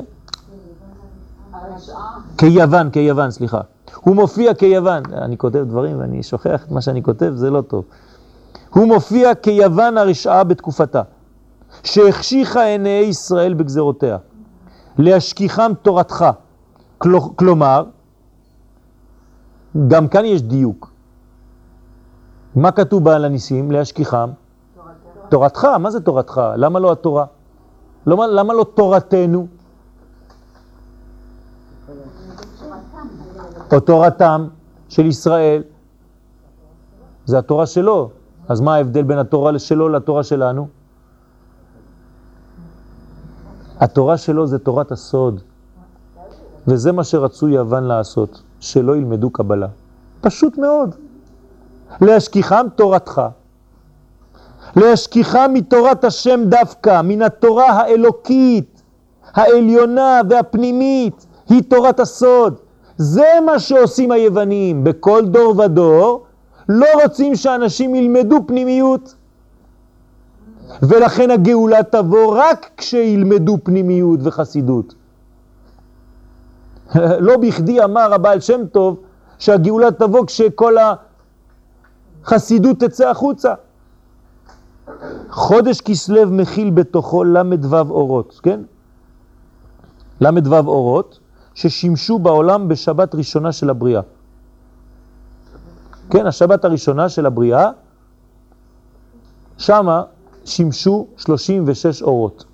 כיוון, 2.37 2.89
כיוון, 2.89 3.31
סליחה. 3.31 3.61
הוא 3.95 4.15
מופיע 4.15 4.53
כיוון, 4.53 5.03
אני 5.13 5.37
כותב 5.37 5.59
דברים 5.59 5.99
ואני 5.99 6.23
שוכח 6.23 6.63
את 6.63 6.71
מה 6.71 6.81
שאני 6.81 7.03
כותב, 7.03 7.31
זה 7.35 7.49
לא 7.49 7.61
טוב. 7.61 7.85
הוא 8.69 8.85
מופיע 8.87 9.35
כיוון 9.35 9.97
הרשעה 9.97 10.43
בתקופתה, 10.43 11.01
שהחשיכה 11.83 12.65
עיני 12.65 12.89
ישראל 12.89 13.53
בגזרותיה, 13.53 14.17
להשכיחם 14.97 15.71
תורתך. 15.81 16.25
כלומר, 17.35 17.85
גם 19.87 20.07
כאן 20.07 20.25
יש 20.25 20.41
דיוק. 20.41 20.91
מה 22.55 22.71
כתוב 22.71 23.03
בעל 23.03 23.25
הניסים? 23.25 23.71
להשכיחם? 23.71 24.29
תורתך. 25.29 25.65
מה 25.65 25.91
זה 25.91 26.01
תורתך? 26.01 26.41
למה 26.55 26.79
לא 26.79 26.91
התורה? 26.91 27.25
למה, 28.07 28.27
למה 28.27 28.53
לא 28.53 28.65
תורתנו? 28.73 29.47
או 33.71 33.79
תורתם 33.79 34.47
של 34.89 35.05
ישראל, 35.05 35.63
זה 37.25 37.39
התורה 37.39 37.65
שלו. 37.65 38.09
אז 38.49 38.61
מה 38.61 38.75
ההבדל 38.75 39.03
בין 39.03 39.17
התורה 39.17 39.59
שלו 39.59 39.89
לתורה 39.89 40.23
שלנו? 40.23 40.67
התורה 43.79 44.17
שלו 44.17 44.47
זה 44.47 44.59
תורת 44.59 44.91
הסוד, 44.91 45.41
וזה 46.67 46.91
מה 46.91 47.03
שרצו 47.03 47.47
יוון 47.47 47.83
לעשות, 47.83 48.41
שלא 48.59 48.97
ילמדו 48.97 49.29
קבלה. 49.29 49.67
פשוט 50.21 50.57
מאוד. 50.57 50.95
להשכיחם 52.01 52.65
תורתך. 52.75 53.21
להשכיחם 54.75 55.51
מתורת 55.53 56.03
השם 56.03 56.41
דווקא, 56.45 57.01
מן 57.01 57.21
התורה 57.21 57.69
האלוקית, 57.69 58.81
העליונה 59.33 60.21
והפנימית, 60.29 61.25
היא 61.49 61.63
תורת 61.69 61.99
הסוד. 61.99 62.59
זה 62.97 63.27
מה 63.45 63.59
שעושים 63.59 64.11
היוונים. 64.11 64.83
בכל 64.83 65.25
דור 65.25 65.59
ודור 65.59 66.25
לא 66.69 66.87
רוצים 67.03 67.35
שאנשים 67.35 67.95
ילמדו 67.95 68.39
פנימיות. 68.47 69.15
ולכן 70.81 71.31
הגאולה 71.31 71.83
תבוא 71.83 72.37
רק 72.37 72.69
כשילמדו 72.77 73.57
פנימיות 73.63 74.19
וחסידות. 74.23 74.95
לא 77.27 77.37
בכדי 77.37 77.83
אמר 77.83 78.13
הבעל 78.13 78.39
שם 78.39 78.65
טוב 78.65 78.99
שהגאולה 79.39 79.91
תבוא 79.91 80.25
כשכל 80.25 80.75
החסידות 82.23 82.79
תצא 82.79 83.09
החוצה. 83.09 83.53
חודש 85.29 85.81
כסלו 85.81 86.31
מכיל 86.31 86.69
בתוכו 86.69 87.23
ל"ו 87.23 87.75
אורות, 87.89 88.39
כן? 88.43 88.59
ל"ו 90.21 90.55
אורות 90.67 91.19
ששימשו 91.53 92.19
בעולם 92.19 92.67
בשבת 92.67 93.15
ראשונה 93.15 93.51
של 93.51 93.69
הבריאה. 93.69 94.01
כן, 96.09 96.25
השבת 96.25 96.65
הראשונה 96.65 97.09
של 97.09 97.25
הבריאה, 97.25 97.71
שמה 99.57 100.03
שימשו 100.45 101.07
36 101.17 102.01
אורות. 102.01 102.45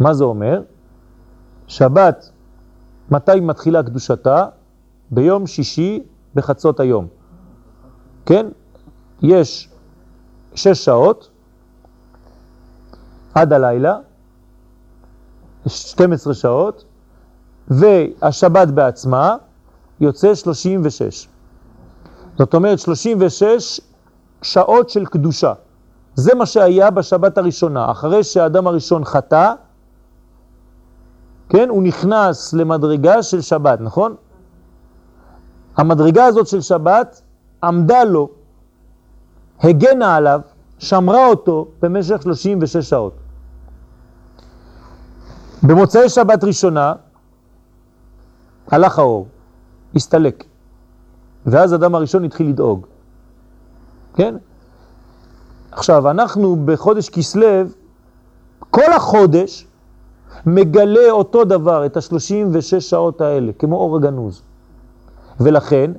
מה 0.00 0.14
זה 0.14 0.24
אומר? 0.24 0.62
שבת, 1.66 2.30
מתי 3.10 3.40
מתחילה 3.40 3.82
קדושתה? 3.82 4.46
ביום 5.10 5.46
שישי 5.46 6.02
בחצות 6.34 6.80
היום. 6.80 7.06
כן? 8.26 8.46
יש 9.22 9.68
שש 10.58 10.84
שעות 10.84 11.30
עד 13.34 13.52
הלילה, 13.52 13.96
12 15.66 16.34
שעות, 16.34 16.84
והשבת 17.68 18.68
בעצמה 18.68 19.36
יוצא 20.00 20.34
36. 20.34 21.28
זאת 22.38 22.54
אומרת 22.54 22.78
36 22.78 23.80
שעות 24.42 24.90
של 24.90 25.06
קדושה. 25.06 25.52
זה 26.14 26.34
מה 26.34 26.46
שהיה 26.46 26.90
בשבת 26.90 27.38
הראשונה. 27.38 27.90
אחרי 27.90 28.24
שהאדם 28.24 28.66
הראשון 28.66 29.04
חטא, 29.04 29.52
כן, 31.48 31.68
הוא 31.68 31.82
נכנס 31.82 32.52
למדרגה 32.52 33.22
של 33.22 33.40
שבת, 33.40 33.80
נכון? 33.80 34.14
המדרגה 35.76 36.24
הזאת 36.24 36.46
של 36.46 36.60
שבת 36.60 37.22
עמדה 37.62 38.04
לו, 38.04 38.28
הגנה 39.60 40.16
עליו, 40.16 40.40
שמרה 40.78 41.26
אותו 41.26 41.68
במשך 41.82 42.22
36 42.22 42.76
שעות. 42.76 43.16
במוצאי 45.62 46.08
שבת 46.08 46.44
ראשונה 46.44 46.92
הלך 48.70 48.98
האור, 48.98 49.26
הסתלק, 49.94 50.44
ואז 51.46 51.74
אדם 51.74 51.94
הראשון 51.94 52.24
התחיל 52.24 52.48
לדאוג. 52.48 52.86
כן? 54.14 54.34
עכשיו, 55.72 56.10
אנחנו 56.10 56.56
בחודש 56.64 57.08
כסלו, 57.08 57.46
כל 58.70 58.92
החודש 58.96 59.66
מגלה 60.46 61.10
אותו 61.10 61.44
דבר, 61.44 61.86
את 61.86 61.96
ה-36 61.96 62.80
שעות 62.80 63.20
האלה, 63.20 63.52
כמו 63.52 63.76
אור 63.76 63.96
הגנוז. 63.96 64.42
ולכן, 65.40 65.90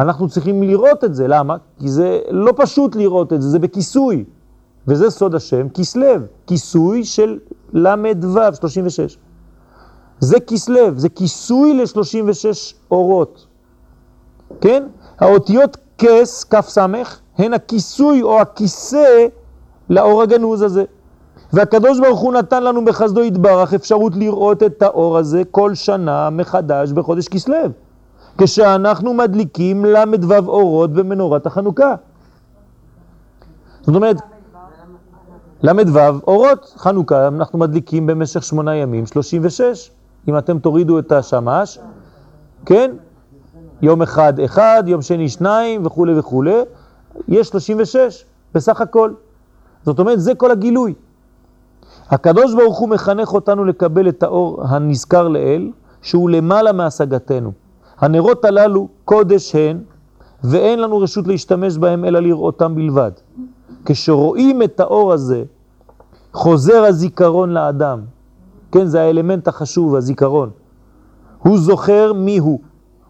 אנחנו 0.00 0.28
צריכים 0.28 0.62
לראות 0.62 1.04
את 1.04 1.14
זה. 1.14 1.28
למה? 1.28 1.56
כי 1.78 1.88
זה 1.88 2.20
לא 2.30 2.52
פשוט 2.56 2.96
לראות 2.96 3.32
את 3.32 3.42
זה, 3.42 3.48
זה 3.48 3.58
בכיסוי. 3.58 4.24
וזה 4.88 5.10
סוד 5.10 5.34
השם, 5.34 5.68
כסלו, 5.68 6.14
כיסוי 6.46 7.04
של 7.04 7.38
ל"ו, 7.72 8.38
36. 8.60 9.18
זה 10.20 10.40
כסלו, 10.40 10.80
זה 10.96 11.08
כיסוי 11.08 11.74
ל-36 11.74 12.74
אורות. 12.90 13.46
כן? 14.60 14.82
האותיות 15.18 15.76
כס, 15.98 16.44
סמך, 16.60 17.18
הן 17.38 17.54
הכיסוי 17.54 18.22
או 18.22 18.40
הכיסא 18.40 19.26
לאור 19.90 20.22
הגנוז 20.22 20.62
הזה. 20.62 20.84
והקדוש 21.52 22.00
ברוך 22.00 22.20
הוא 22.20 22.32
נתן 22.32 22.62
לנו 22.62 22.84
בחסדו 22.84 23.24
יתברך 23.24 23.74
אפשרות 23.74 24.16
לראות 24.16 24.62
את 24.62 24.82
האור 24.82 25.18
הזה 25.18 25.42
כל 25.50 25.74
שנה 25.74 26.30
מחדש 26.30 26.92
בחודש 26.92 27.28
כסלו, 27.28 27.56
כשאנחנו 28.38 29.14
מדליקים 29.14 29.84
ל"ו 29.84 30.34
אורות 30.46 30.92
במנורת 30.92 31.46
החנוכה. 31.46 31.94
זאת 33.80 33.96
אומרת, 33.96 34.16
ל"ו 35.62 35.98
אורות 36.26 36.74
חנוכה 36.76 37.28
אנחנו 37.28 37.58
מדליקים 37.58 38.06
במשך 38.06 38.42
שמונה 38.42 38.76
ימים, 38.76 39.06
36. 39.06 39.90
אם 40.28 40.38
אתם 40.38 40.58
תורידו 40.58 40.98
את 40.98 41.12
השמש, 41.12 41.78
כן? 42.66 42.90
יום 43.82 44.02
אחד 44.02 44.40
אחד, 44.40 44.82
יום 44.86 45.02
שני 45.02 45.28
שניים 45.28 45.86
וכו' 45.86 46.06
וכו', 46.16 46.44
יש 47.28 47.48
36 47.48 48.24
בסך 48.54 48.80
הכל. 48.80 49.10
זאת 49.84 49.98
אומרת, 49.98 50.20
זה 50.20 50.34
כל 50.34 50.50
הגילוי. 50.50 50.94
הקדוש 52.10 52.54
ברוך 52.54 52.78
הוא 52.78 52.88
מחנך 52.88 53.34
אותנו 53.34 53.64
לקבל 53.64 54.08
את 54.08 54.22
האור 54.22 54.64
הנזכר 54.68 55.28
לאל, 55.28 55.70
שהוא 56.02 56.30
למעלה 56.30 56.72
מהשגתנו. 56.72 57.52
הנרות 57.98 58.44
הללו 58.44 58.88
קודש 59.04 59.54
הן, 59.54 59.78
ואין 60.44 60.80
לנו 60.80 60.98
רשות 60.98 61.26
להשתמש 61.26 61.78
בהם 61.78 62.04
אלא 62.04 62.20
לראותם 62.20 62.74
בלבד. 62.74 63.10
כשרואים 63.84 64.62
את 64.62 64.80
האור 64.80 65.12
הזה, 65.12 65.44
חוזר 66.32 66.84
הזיכרון 66.84 67.50
לאדם. 67.50 68.00
כן, 68.72 68.86
זה 68.86 69.02
האלמנט 69.02 69.48
החשוב, 69.48 69.94
הזיכרון. 69.94 70.50
הוא 71.38 71.58
זוכר 71.58 72.12
מי 72.12 72.38
הוא 72.38 72.60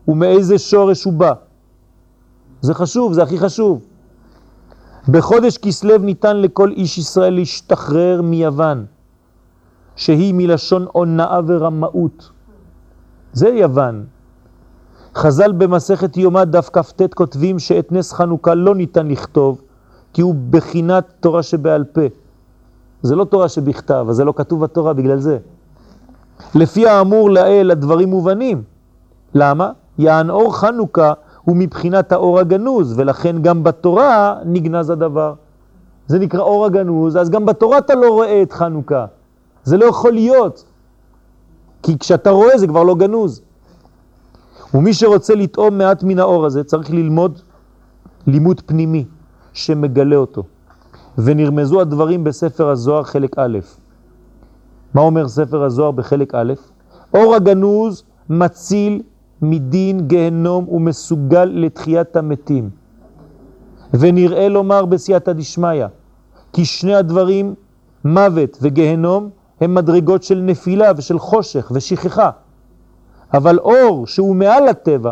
ומאיזה 0.08 0.58
שורש 0.58 1.04
הוא 1.04 1.12
בא. 1.12 1.32
זה 2.60 2.74
חשוב, 2.74 3.12
זה 3.12 3.22
הכי 3.22 3.38
חשוב. 3.38 3.82
בחודש 5.08 5.58
כסלו 5.58 5.98
ניתן 5.98 6.36
לכל 6.36 6.70
איש 6.70 6.98
ישראל 6.98 7.34
להשתחרר 7.34 8.22
מיוון, 8.22 8.86
שהיא 9.96 10.34
מלשון 10.34 10.86
עונאה 10.92 11.40
ורמאות. 11.46 12.30
זה 13.32 13.48
יוון. 13.48 14.04
חז"ל 15.16 15.52
במסכת 15.52 16.16
יומא 16.16 16.44
דף 16.44 16.70
כ"ט 16.72 17.14
כותבים 17.14 17.58
שאת 17.58 17.92
נס 17.92 18.12
חנוכה 18.12 18.54
לא 18.54 18.74
ניתן 18.74 19.06
לכתוב, 19.08 19.60
כי 20.12 20.22
הוא 20.22 20.34
בחינת 20.50 21.04
תורה 21.20 21.42
שבעל 21.42 21.84
פה. 21.84 22.00
זה 23.02 23.16
לא 23.16 23.24
תורה 23.24 23.48
שבכתב, 23.48 24.06
אז 24.08 24.16
זה 24.16 24.24
לא 24.24 24.32
כתוב 24.36 24.60
בתורה 24.60 24.92
בגלל 24.92 25.18
זה. 25.18 25.38
לפי 26.54 26.86
האמור 26.86 27.30
לאל 27.30 27.70
הדברים 27.70 28.08
מובנים. 28.08 28.62
למה? 29.34 29.70
יען 29.98 30.30
אור 30.30 30.56
חנוכה 30.56 31.12
הוא 31.44 31.56
מבחינת 31.56 32.12
האור 32.12 32.38
הגנוז, 32.38 32.94
ולכן 32.98 33.42
גם 33.42 33.64
בתורה 33.64 34.38
נגנז 34.44 34.90
הדבר. 34.90 35.34
זה 36.06 36.18
נקרא 36.18 36.40
אור 36.40 36.66
הגנוז, 36.66 37.16
אז 37.16 37.30
גם 37.30 37.46
בתורה 37.46 37.78
אתה 37.78 37.94
לא 37.94 38.08
רואה 38.10 38.42
את 38.42 38.52
חנוכה. 38.52 39.06
זה 39.64 39.76
לא 39.76 39.84
יכול 39.84 40.12
להיות, 40.12 40.64
כי 41.82 41.98
כשאתה 41.98 42.30
רואה 42.30 42.58
זה 42.58 42.66
כבר 42.66 42.82
לא 42.82 42.94
גנוז. 42.94 43.45
ומי 44.74 44.94
שרוצה 44.94 45.34
לטעום 45.34 45.78
מעט 45.78 46.02
מן 46.02 46.18
האור 46.18 46.46
הזה 46.46 46.64
צריך 46.64 46.90
ללמוד 46.90 47.40
לימוד 48.26 48.60
פנימי 48.66 49.04
שמגלה 49.52 50.16
אותו. 50.16 50.42
ונרמזו 51.18 51.80
הדברים 51.80 52.24
בספר 52.24 52.68
הזוהר 52.68 53.02
חלק 53.02 53.38
א'. 53.38 53.58
מה 54.94 55.00
אומר 55.00 55.28
ספר 55.28 55.62
הזוהר 55.62 55.90
בחלק 55.90 56.34
א'? 56.34 56.52
אור 57.14 57.34
הגנוז 57.34 58.04
מציל 58.30 59.02
מדין 59.42 60.08
גהנום 60.08 60.68
ומסוגל 60.68 61.44
לתחיית 61.44 62.16
המתים. 62.16 62.70
ונראה 63.94 64.48
לומר 64.48 64.84
בסייעתא 64.84 65.32
דשמיא, 65.32 65.86
כי 66.52 66.64
שני 66.64 66.94
הדברים, 66.94 67.54
מוות 68.04 68.58
וגהנום, 68.62 69.30
הם 69.60 69.74
מדרגות 69.74 70.22
של 70.22 70.38
נפילה 70.38 70.92
ושל 70.96 71.18
חושך 71.18 71.72
ושכחה. 71.74 72.30
אבל 73.34 73.58
אור 73.58 74.06
שהוא 74.06 74.36
מעל 74.36 74.68
הטבע, 74.68 75.10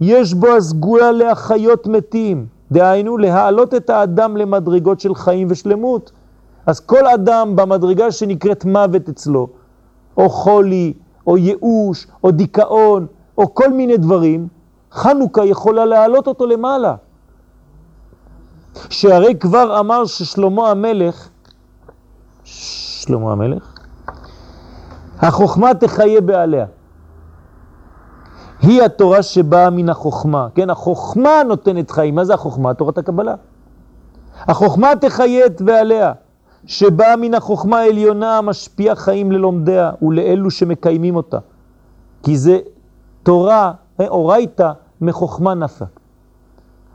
יש 0.00 0.34
בו 0.34 0.46
הסגולה 0.46 1.12
להחיות 1.12 1.86
מתים, 1.86 2.46
דהיינו 2.72 3.18
להעלות 3.18 3.74
את 3.74 3.90
האדם 3.90 4.36
למדרגות 4.36 5.00
של 5.00 5.14
חיים 5.14 5.46
ושלמות. 5.50 6.12
אז 6.66 6.80
כל 6.80 7.06
אדם 7.06 7.56
במדרגה 7.56 8.12
שנקראת 8.12 8.64
מוות 8.64 9.08
אצלו, 9.08 9.48
או 10.16 10.28
חולי, 10.28 10.92
או 11.26 11.36
ייאוש, 11.36 12.06
או 12.24 12.30
דיכאון, 12.30 13.06
או 13.38 13.54
כל 13.54 13.72
מיני 13.72 13.96
דברים, 13.96 14.48
חנוכה 14.92 15.44
יכולה 15.44 15.84
להעלות 15.84 16.26
אותו 16.26 16.46
למעלה. 16.46 16.94
שהרי 18.90 19.34
כבר 19.40 19.80
אמר 19.80 20.04
ששלמה 20.04 20.70
המלך, 20.70 21.28
שלמה 22.44 23.32
המלך, 23.32 23.74
החוכמה 25.18 25.74
תחיה 25.74 26.20
בעליה. 26.20 26.66
היא 28.66 28.82
התורה 28.82 29.22
שבאה 29.22 29.70
מן 29.70 29.88
החוכמה, 29.88 30.48
כן? 30.54 30.70
החוכמה 30.70 31.42
נותנת 31.48 31.90
חיים. 31.90 32.14
מה 32.14 32.24
זה 32.24 32.34
החוכמה? 32.34 32.74
תורת 32.74 32.98
הקבלה. 32.98 33.34
החוכמה 34.38 34.92
תחיית 35.00 35.62
בעליה, 35.62 36.12
שבאה 36.66 37.16
מן 37.16 37.34
החוכמה 37.34 37.78
העליונה 37.78 38.38
המשפיעה 38.38 38.94
חיים 38.94 39.32
ללומדיה 39.32 39.90
ולאלו 40.02 40.50
שמקיימים 40.50 41.16
אותה. 41.16 41.38
כי 42.22 42.36
זה 42.36 42.58
תורה, 43.22 43.72
אה, 44.00 44.08
אורייתא 44.08 44.72
מחוכמה 45.00 45.54
נפק. 45.54 46.00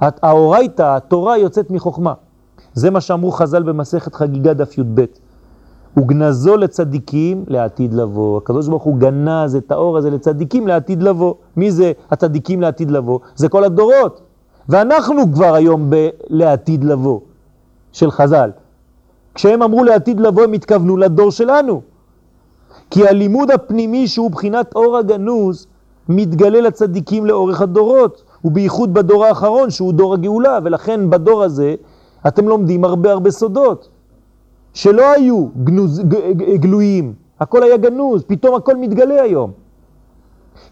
האורייתא, 0.02 0.96
התורה 0.96 1.38
יוצאת 1.38 1.72
מחוכמה. 1.72 2.14
זה 2.74 2.90
מה 2.92 3.02
שאמרו 3.02 3.32
חז"ל 3.32 3.64
במסכת 3.64 4.16
חגיגה 4.16 4.54
דף 4.54 4.78
י"ב. 4.78 5.06
וגנזו 5.98 6.58
לצדיקים 6.58 7.44
לעתיד 7.48 7.94
לבוא. 7.94 8.38
הקדוש 8.38 8.68
ברוך 8.68 8.84
הוא 8.84 8.98
גנז 8.98 9.56
את 9.56 9.72
האור 9.72 9.98
הזה 9.98 10.10
לצדיקים 10.10 10.68
לעתיד 10.68 11.04
לבוא. 11.04 11.34
מי 11.58 11.72
זה 11.72 11.92
הצדיקים 12.12 12.62
לעתיד 12.62 12.92
לבוא? 12.92 13.20
זה 13.36 13.50
כל 13.50 13.64
הדורות. 13.64 14.22
ואנחנו 14.70 15.34
כבר 15.34 15.54
היום 15.54 15.90
ב- 15.90 16.10
לעתיד 16.30 16.84
לבוא 16.84 17.20
של 17.92 18.12
חז"ל. 18.12 18.52
כשהם 19.36 19.64
אמרו 19.64 19.84
לעתיד 19.84 20.20
לבוא 20.20 20.44
הם 20.44 20.54
התכוונו 20.54 20.98
לדור 20.98 21.32
שלנו. 21.32 21.82
כי 22.92 23.08
הלימוד 23.08 23.52
הפנימי 23.52 24.08
שהוא 24.08 24.32
בחינת 24.32 24.76
אור 24.76 24.98
הגנוז 24.98 25.68
מתגלה 26.10 26.62
לצדיקים 26.62 27.26
לאורך 27.26 27.62
הדורות, 27.62 28.24
ובייחוד 28.46 28.94
בדור 28.94 29.26
האחרון 29.26 29.70
שהוא 29.70 29.94
דור 29.94 30.14
הגאולה, 30.14 30.60
ולכן 30.64 31.10
בדור 31.10 31.44
הזה 31.44 31.76
אתם 32.28 32.48
לומדים 32.48 32.84
הרבה 32.84 33.12
הרבה 33.12 33.32
סודות. 33.32 33.90
שלא 34.74 35.12
היו 35.12 35.48
גנוז, 35.64 36.02
גלויים, 36.36 37.14
הכל 37.40 37.64
היה 37.64 37.78
גנוז, 37.78 38.24
פתאום 38.28 38.56
הכל 38.56 38.76
מתגלה 38.76 39.22
היום. 39.22 39.52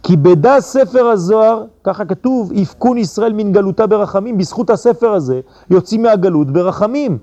כי 0.04 0.18
בדע 0.18 0.60
ספר 0.60 1.06
הזוהר, 1.06 1.66
ככה 1.84 2.06
כתוב, 2.06 2.52
יפקון 2.54 2.98
ישראל 2.98 3.34
מן 3.34 3.52
גלותה 3.52 3.88
ברחמים, 3.88 4.38
בזכות 4.38 4.70
הספר 4.70 5.12
הזה 5.12 5.42
יוצאים 5.70 6.02
מהגלות 6.02 6.52
ברחמים, 6.52 7.18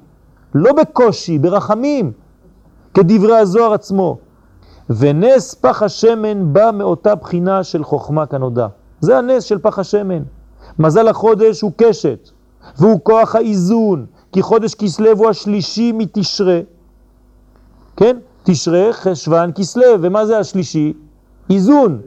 לא 0.54 0.72
בקושי, 0.72 1.38
ברחמים, 1.38 2.12
כדברי 2.94 3.37
הזוהר 3.37 3.72
עצמו. 3.72 4.18
ונס 4.90 5.54
פח 5.54 5.82
השמן 5.82 6.52
בא 6.52 6.70
מאותה 6.74 7.14
בחינה 7.14 7.64
של 7.64 7.84
חוכמה 7.84 8.26
כנודע. 8.26 8.66
זה 9.00 9.18
הנס 9.18 9.42
של 9.42 9.58
פח 9.58 9.78
השמן. 9.78 10.22
מזל 10.78 11.08
החודש 11.08 11.60
הוא 11.60 11.72
קשת, 11.76 12.28
והוא 12.78 13.00
כוח 13.02 13.34
האיזון, 13.34 14.06
כי 14.35 14.42
חודש 14.42 14.75
כסלו 14.75 15.11
הוא 15.11 15.29
השלישי 15.29 15.92
מתשרה. 15.92 16.61
כן? 17.97 18.16
תשרה, 18.42 18.92
חשוון, 18.92 19.51
כסלו, 19.55 19.85
ומה 20.01 20.27
זה 20.27 20.38
השלישי? 20.38 20.92
איזון. 21.51 22.01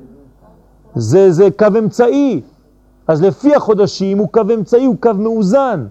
זה, 0.96 1.32
זה 1.32 1.48
קו 1.58 1.66
אמצעי. 1.80 2.42
אז 3.08 3.22
לפי 3.22 3.56
החודשים 3.56 4.18
הוא 4.18 4.28
קו 4.32 4.42
אמצעי, 4.54 4.86
הוא 4.86 4.96
קו 5.00 5.14
מאוזן. 5.14 5.88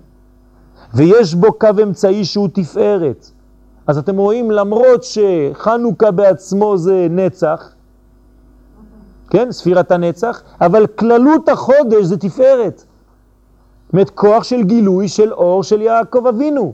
ויש 0.95 1.35
בו 1.35 1.53
קו 1.53 1.69
אמצעי 1.83 2.25
שהוא 2.25 2.49
תפארת. 2.53 3.31
אז 3.87 3.99
אתם 3.99 4.17
רואים, 4.17 4.51
למרות 4.51 5.05
שחנוכה 5.05 6.11
בעצמו 6.11 6.79
זה 6.79 7.07
נצח, 7.11 7.75
כן, 9.31 9.53
ספירת 9.53 9.91
הנצח, 9.91 10.43
אבל 10.61 10.87
כללות 10.87 11.49
החודש 11.49 12.05
זה 12.05 12.17
תפארת. 12.17 12.85
זאת 13.93 14.11
כוח 14.11 14.45
של 14.45 14.63
גילוי 14.63 15.09
של 15.09 15.33
אור 15.33 15.63
של 15.63 15.81
יעקב 15.81 16.27
אבינו, 16.27 16.73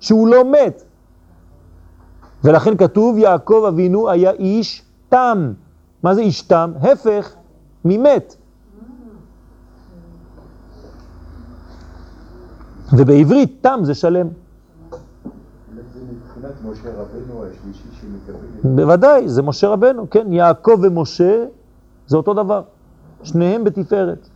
שהוא 0.00 0.28
לא 0.28 0.44
מת. 0.44 0.82
ולכן 2.44 2.76
כתוב, 2.76 3.18
יעקב 3.18 3.64
אבינו 3.68 4.10
היה 4.10 4.30
איש 4.30 4.82
תם. 5.08 5.52
מה 6.02 6.14
זה 6.14 6.20
איש 6.20 6.42
תם? 6.42 6.72
הפך 6.80 7.34
ממת. 7.84 8.36
ובעברית 12.92 13.58
תם 13.60 13.80
זה 13.82 13.94
שלם. 13.94 14.28
בוודאי, 18.64 19.28
זה 19.28 19.42
משה 19.42 19.68
רבנו, 19.68 20.10
כן, 20.10 20.32
יעקב 20.32 20.78
ומשה 20.82 21.44
זה 22.06 22.16
אותו 22.16 22.34
דבר, 22.34 22.62
שניהם 23.22 23.64
בתפארת. 23.64 24.28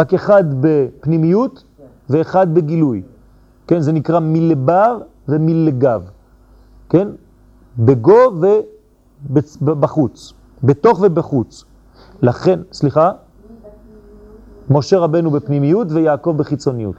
רק 0.00 0.14
אחד 0.14 0.44
בפנימיות 0.60 1.64
ואחד 2.10 2.54
בגילוי. 2.54 3.02
כן, 3.66 3.80
זה 3.80 3.92
נקרא 3.92 4.20
מלבר 4.20 4.98
ומלגב. 5.28 6.10
כן? 6.88 7.08
בגו 7.78 8.18
ובחוץ, 9.62 10.32
בתוך 10.62 11.00
ובחוץ. 11.02 11.64
לכן, 12.22 12.60
סליחה, 12.72 13.10
משה 14.70 14.98
רבנו 14.98 15.30
בפנימיות 15.30 15.92
ויעקב 15.92 16.34
בחיצוניות. 16.36 16.96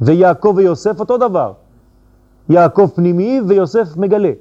ויעקב 0.00 0.54
ויוסף 0.56 1.00
אותו 1.00 1.18
דבר. 1.18 1.52
יעקב 2.48 2.88
פנימי 2.94 3.40
ויוסף 3.46 3.96
מגלה. 3.96 4.32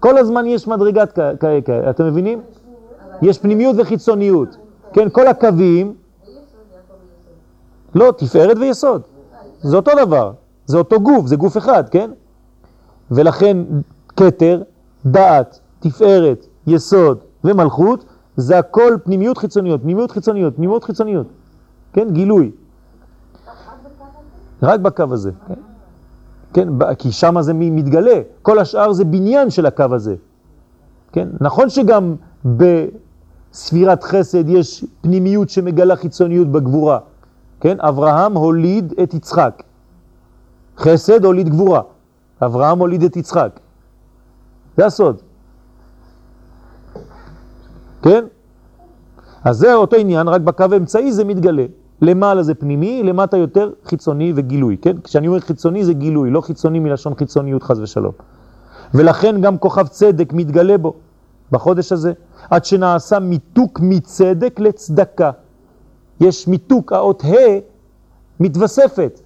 כל 0.00 0.18
הזמן 0.18 0.46
יש 0.46 0.68
מדרגת 0.68 1.12
כאלה, 1.40 1.90
אתם 1.90 2.06
מבינים? 2.06 2.42
יש 3.22 3.38
פנימיות 3.38 3.76
וחיצוניות. 3.78 4.56
כן, 4.92 5.08
כל 5.08 5.26
הקווים... 5.26 6.01
לא, 7.94 8.12
תפארת 8.16 8.56
ויסוד. 8.56 9.02
זה 9.60 9.76
אותו 9.76 9.90
דבר. 10.06 10.32
זה 10.66 10.78
אותו 10.78 11.00
גוף, 11.00 11.26
זה 11.26 11.36
גוף 11.36 11.56
אחד, 11.56 11.88
כן? 11.88 12.10
ולכן 13.10 13.56
קטר, 14.06 14.62
דעת, 15.06 15.60
תפארת, 15.80 16.46
יסוד 16.66 17.18
ומלכות, 17.44 18.04
זה 18.36 18.58
הכל 18.58 18.96
פנימיות 19.04 19.38
חיצוניות, 19.38 19.82
פנימיות 19.82 20.10
חיצוניות, 20.10 20.56
פנימיות 20.56 20.84
חיצוניות. 20.84 21.26
כן, 21.92 22.10
גילוי. 22.10 22.50
רק 24.62 24.80
בקו 24.80 25.04
הזה. 25.10 25.30
כן, 25.48 25.54
כן 26.52 26.68
כי 26.98 27.12
שם 27.12 27.42
זה 27.42 27.52
מתגלה. 27.54 28.20
כל 28.42 28.58
השאר 28.58 28.92
זה 28.92 29.04
בניין 29.04 29.50
של 29.50 29.66
הקו 29.66 29.84
הזה. 29.90 30.14
כן, 31.12 31.28
נכון 31.40 31.68
שגם 31.68 32.14
בספירת 32.44 34.02
חסד 34.02 34.48
יש 34.48 34.84
פנימיות 35.00 35.50
שמגלה 35.50 35.96
חיצוניות 35.96 36.48
בגבורה. 36.48 36.98
כן, 37.62 37.76
אברהם 37.80 38.34
הוליד 38.34 38.94
את 39.02 39.14
יצחק. 39.14 39.62
חסד 40.78 41.24
הוליד 41.24 41.48
גבורה. 41.48 41.80
אברהם 42.42 42.78
הוליד 42.78 43.02
את 43.02 43.16
יצחק. 43.16 43.60
זה 44.76 44.86
הסוד. 44.86 45.16
כן? 48.02 48.24
אז 49.44 49.56
זה 49.56 49.74
אותו 49.74 49.96
עניין, 49.96 50.28
רק 50.28 50.40
בקו 50.40 50.64
האמצעי 50.72 51.12
זה 51.12 51.24
מתגלה. 51.24 51.66
למעלה 52.00 52.42
זה 52.42 52.54
פנימי, 52.54 53.02
למטה 53.02 53.36
יותר 53.36 53.70
חיצוני 53.84 54.32
וגילוי, 54.36 54.76
כן? 54.82 55.00
כשאני 55.04 55.28
אומר 55.28 55.40
חיצוני 55.40 55.84
זה 55.84 55.92
גילוי, 55.92 56.30
לא 56.30 56.40
חיצוני 56.40 56.78
מלשון 56.78 57.14
חיצוניות 57.14 57.62
חז 57.62 57.80
ושלום. 57.80 58.12
ולכן 58.94 59.40
גם 59.40 59.58
כוכב 59.58 59.86
צדק 59.86 60.32
מתגלה 60.32 60.78
בו, 60.78 60.94
בחודש 61.52 61.92
הזה, 61.92 62.12
עד 62.50 62.64
שנעשה 62.64 63.18
מיתוק 63.18 63.80
מצדק 63.82 64.60
לצדקה. 64.60 65.30
יש 66.20 66.48
מיתוק, 66.48 66.92
האות 66.92 67.24
ה' 67.24 67.58
מתווספת. 68.40 69.20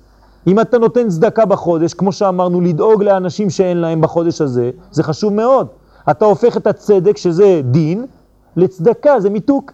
אם 0.47 0.61
אתה 0.61 0.79
נותן 0.79 1.09
צדקה 1.09 1.45
בחודש, 1.45 1.95
כמו 1.95 2.13
שאמרנו, 2.13 2.61
לדאוג 2.61 3.03
לאנשים 3.03 3.51
שאין 3.51 3.77
להם 3.79 4.01
בחודש 4.01 4.41
הזה, 4.41 4.71
זה 4.91 5.03
חשוב 5.03 5.33
מאוד. 5.33 5.67
אתה 6.11 6.25
הופך 6.25 6.57
את 6.57 6.67
הצדק, 6.67 7.17
שזה 7.17 7.61
דין, 7.65 8.07
לצדקה, 8.57 9.21
זה 9.21 9.31
מיתוק. 9.31 9.73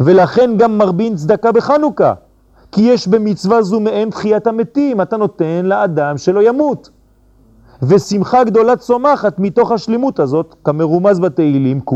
ולכן 0.00 0.50
גם 0.56 0.78
מרבין 0.78 1.16
צדקה 1.16 1.52
בחנוכה, 1.52 2.14
כי 2.72 2.82
יש 2.82 3.08
במצווה 3.08 3.62
זו 3.62 3.80
מעין 3.80 4.10
תחיית 4.10 4.46
המתים, 4.46 5.00
אתה 5.00 5.16
נותן 5.16 5.64
לאדם 5.64 6.18
שלא 6.18 6.48
ימות. 6.48 6.90
ושמחה 7.82 8.44
גדולה 8.44 8.76
צומחת 8.76 9.38
מתוך 9.38 9.72
השלימות 9.72 10.20
הזאת, 10.20 10.54
כמרומז 10.64 11.18
בתהילים 11.18 11.80
ק', 11.80 11.92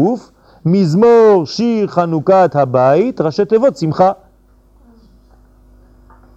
מזמור 0.66 1.46
שיר 1.46 1.86
חנוכת 1.86 2.50
הבית, 2.54 3.20
ראשי 3.20 3.44
תיבות 3.44 3.76
שמחה. 3.76 4.12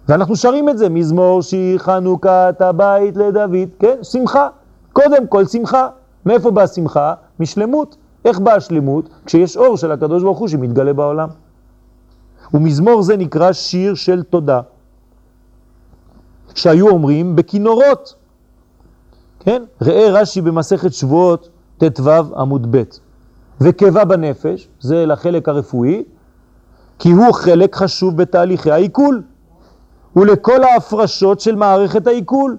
ואנחנו 0.08 0.36
שרים 0.36 0.68
את 0.68 0.78
זה, 0.78 0.88
מזמור 0.88 1.42
שיר 1.42 1.78
חנוכת 1.78 2.56
הבית 2.60 3.16
לדוד, 3.16 3.68
כן? 3.78 3.96
שמחה. 4.02 4.48
קודם 4.92 5.26
כל 5.26 5.46
שמחה. 5.46 5.88
מאיפה 6.26 6.50
באה 6.50 6.66
שמחה? 6.66 7.14
משלמות. 7.40 7.96
איך 8.24 8.38
באה 8.38 8.54
השלמות? 8.54 9.08
כשיש 9.26 9.56
אור 9.56 9.76
של 9.76 9.92
הקדוש 9.92 10.22
ברוך 10.22 10.38
הוא 10.38 10.48
שמתגלה 10.48 10.92
בעולם. 10.92 11.28
ומזמור 12.54 13.02
זה 13.02 13.16
נקרא 13.16 13.52
שיר 13.52 13.94
של 13.94 14.22
תודה, 14.22 14.60
שהיו 16.54 16.88
אומרים 16.88 17.36
בכינורות. 17.36 18.14
כן? 19.40 19.62
ראה 19.82 20.10
רש"י 20.10 20.40
במסכת 20.40 20.92
שבועות 20.92 21.48
ט"ו 21.78 22.10
עמוד 22.36 22.76
ב' 22.76 22.82
וקבע 23.60 24.04
בנפש, 24.04 24.68
זה 24.80 25.06
לחלק 25.06 25.48
הרפואי, 25.48 26.02
כי 26.98 27.10
הוא 27.10 27.32
חלק 27.32 27.76
חשוב 27.76 28.16
בתהליכי 28.16 28.70
העיכול. 28.70 29.22
ולכל 30.16 30.64
ההפרשות 30.64 31.40
של 31.40 31.56
מערכת 31.56 32.06
העיכול. 32.06 32.56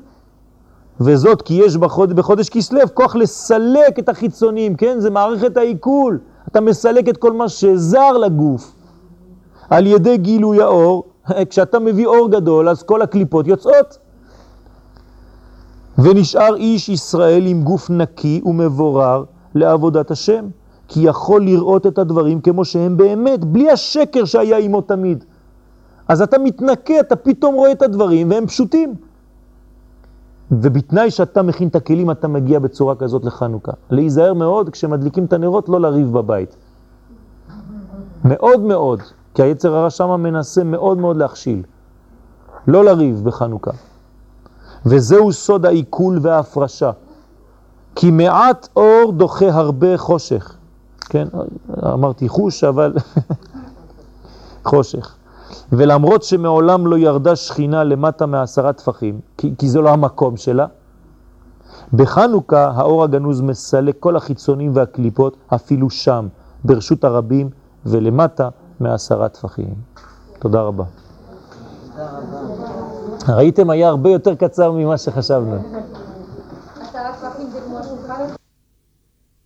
וזאת 1.01 1.41
כי 1.41 1.53
יש 1.53 1.77
בחוד, 1.77 2.13
בחודש 2.13 2.49
כסלו 2.49 2.79
כוח 2.93 3.15
לסלק 3.15 3.99
את 3.99 4.09
החיצונים, 4.09 4.75
כן? 4.75 4.99
זה 4.99 5.09
מערכת 5.09 5.57
העיכול. 5.57 6.19
אתה 6.47 6.61
מסלק 6.61 7.09
את 7.09 7.17
כל 7.17 7.33
מה 7.33 7.49
שזר 7.49 8.11
לגוף. 8.11 8.75
על 9.69 9.87
ידי 9.87 10.17
גילוי 10.17 10.61
האור, 10.61 11.03
כשאתה 11.49 11.79
מביא 11.79 12.07
אור 12.07 12.31
גדול, 12.31 12.69
אז 12.69 12.83
כל 12.83 13.01
הקליפות 13.01 13.47
יוצאות. 13.47 13.97
ונשאר 15.97 16.55
איש 16.55 16.89
ישראל 16.89 17.45
עם 17.45 17.63
גוף 17.63 17.89
נקי 17.89 18.41
ומבורר 18.45 19.23
לעבודת 19.55 20.11
השם, 20.11 20.45
כי 20.87 20.99
יכול 20.99 21.43
לראות 21.43 21.87
את 21.87 21.97
הדברים 21.97 22.41
כמו 22.41 22.65
שהם 22.65 22.97
באמת, 22.97 23.45
בלי 23.45 23.71
השקר 23.71 24.25
שהיה 24.25 24.57
עמו 24.57 24.81
תמיד. 24.81 25.23
אז 26.07 26.21
אתה 26.21 26.37
מתנקה, 26.37 26.99
אתה 26.99 27.15
פתאום 27.15 27.55
רואה 27.55 27.71
את 27.71 27.81
הדברים 27.81 28.29
והם 28.29 28.47
פשוטים. 28.47 28.95
ובתנאי 30.51 31.11
שאתה 31.11 31.41
מכין 31.41 31.67
את 31.67 31.75
הכלים, 31.75 32.11
אתה 32.11 32.27
מגיע 32.27 32.59
בצורה 32.59 32.95
כזאת 32.95 33.25
לחנוכה. 33.25 33.71
להיזהר 33.89 34.33
מאוד 34.33 34.69
כשמדליקים 34.69 35.25
את 35.25 35.33
הנרות, 35.33 35.69
לא 35.69 35.81
לריב 35.81 36.11
בבית. 36.11 36.55
מאוד 38.25 38.61
מאוד, 38.61 38.99
כי 39.33 39.43
היצר 39.43 39.75
הרע 39.75 39.89
שם 39.89 40.21
מנסה 40.21 40.63
מאוד 40.63 40.97
מאוד 40.97 41.17
להכשיל. 41.17 41.63
לא 42.67 42.85
לריב 42.85 43.21
בחנוכה. 43.23 43.71
וזהו 44.85 45.33
סוד 45.33 45.65
העיכול 45.65 46.19
וההפרשה. 46.21 46.91
כי 47.95 48.11
מעט 48.11 48.67
אור 48.75 49.11
דוחה 49.11 49.47
הרבה 49.47 49.97
חושך. 49.97 50.57
כן, 51.09 51.27
אמרתי 51.83 52.29
חוש, 52.29 52.63
אבל 52.63 52.93
חושך. 54.65 55.15
ולמרות 55.71 56.23
שמעולם 56.23 56.87
לא 56.87 56.97
ירדה 56.97 57.35
שכינה 57.35 57.83
למטה 57.83 58.25
מעשרה 58.25 58.73
טפחים, 58.73 59.19
כי, 59.37 59.53
כי 59.57 59.69
זה 59.69 59.81
לא 59.81 59.89
המקום 59.89 60.37
שלה, 60.37 60.65
בחנוכה 61.93 62.71
האור 62.75 63.03
הגנוז 63.03 63.41
מסלק 63.41 63.95
כל 63.99 64.15
החיצונים 64.15 64.71
והקליפות, 64.75 65.37
אפילו 65.47 65.89
שם, 65.89 66.27
ברשות 66.63 67.03
הרבים, 67.03 67.49
ולמטה 67.85 68.49
מעשרה 68.79 69.29
טפחים. 69.29 69.73
תודה 70.39 70.61
רבה. 70.61 70.83
ראיתם, 73.27 73.69
היה 73.69 73.87
הרבה 73.87 74.09
יותר 74.09 74.35
קצר 74.35 74.71
ממה 74.71 74.97
שחשבנו. 74.97 75.57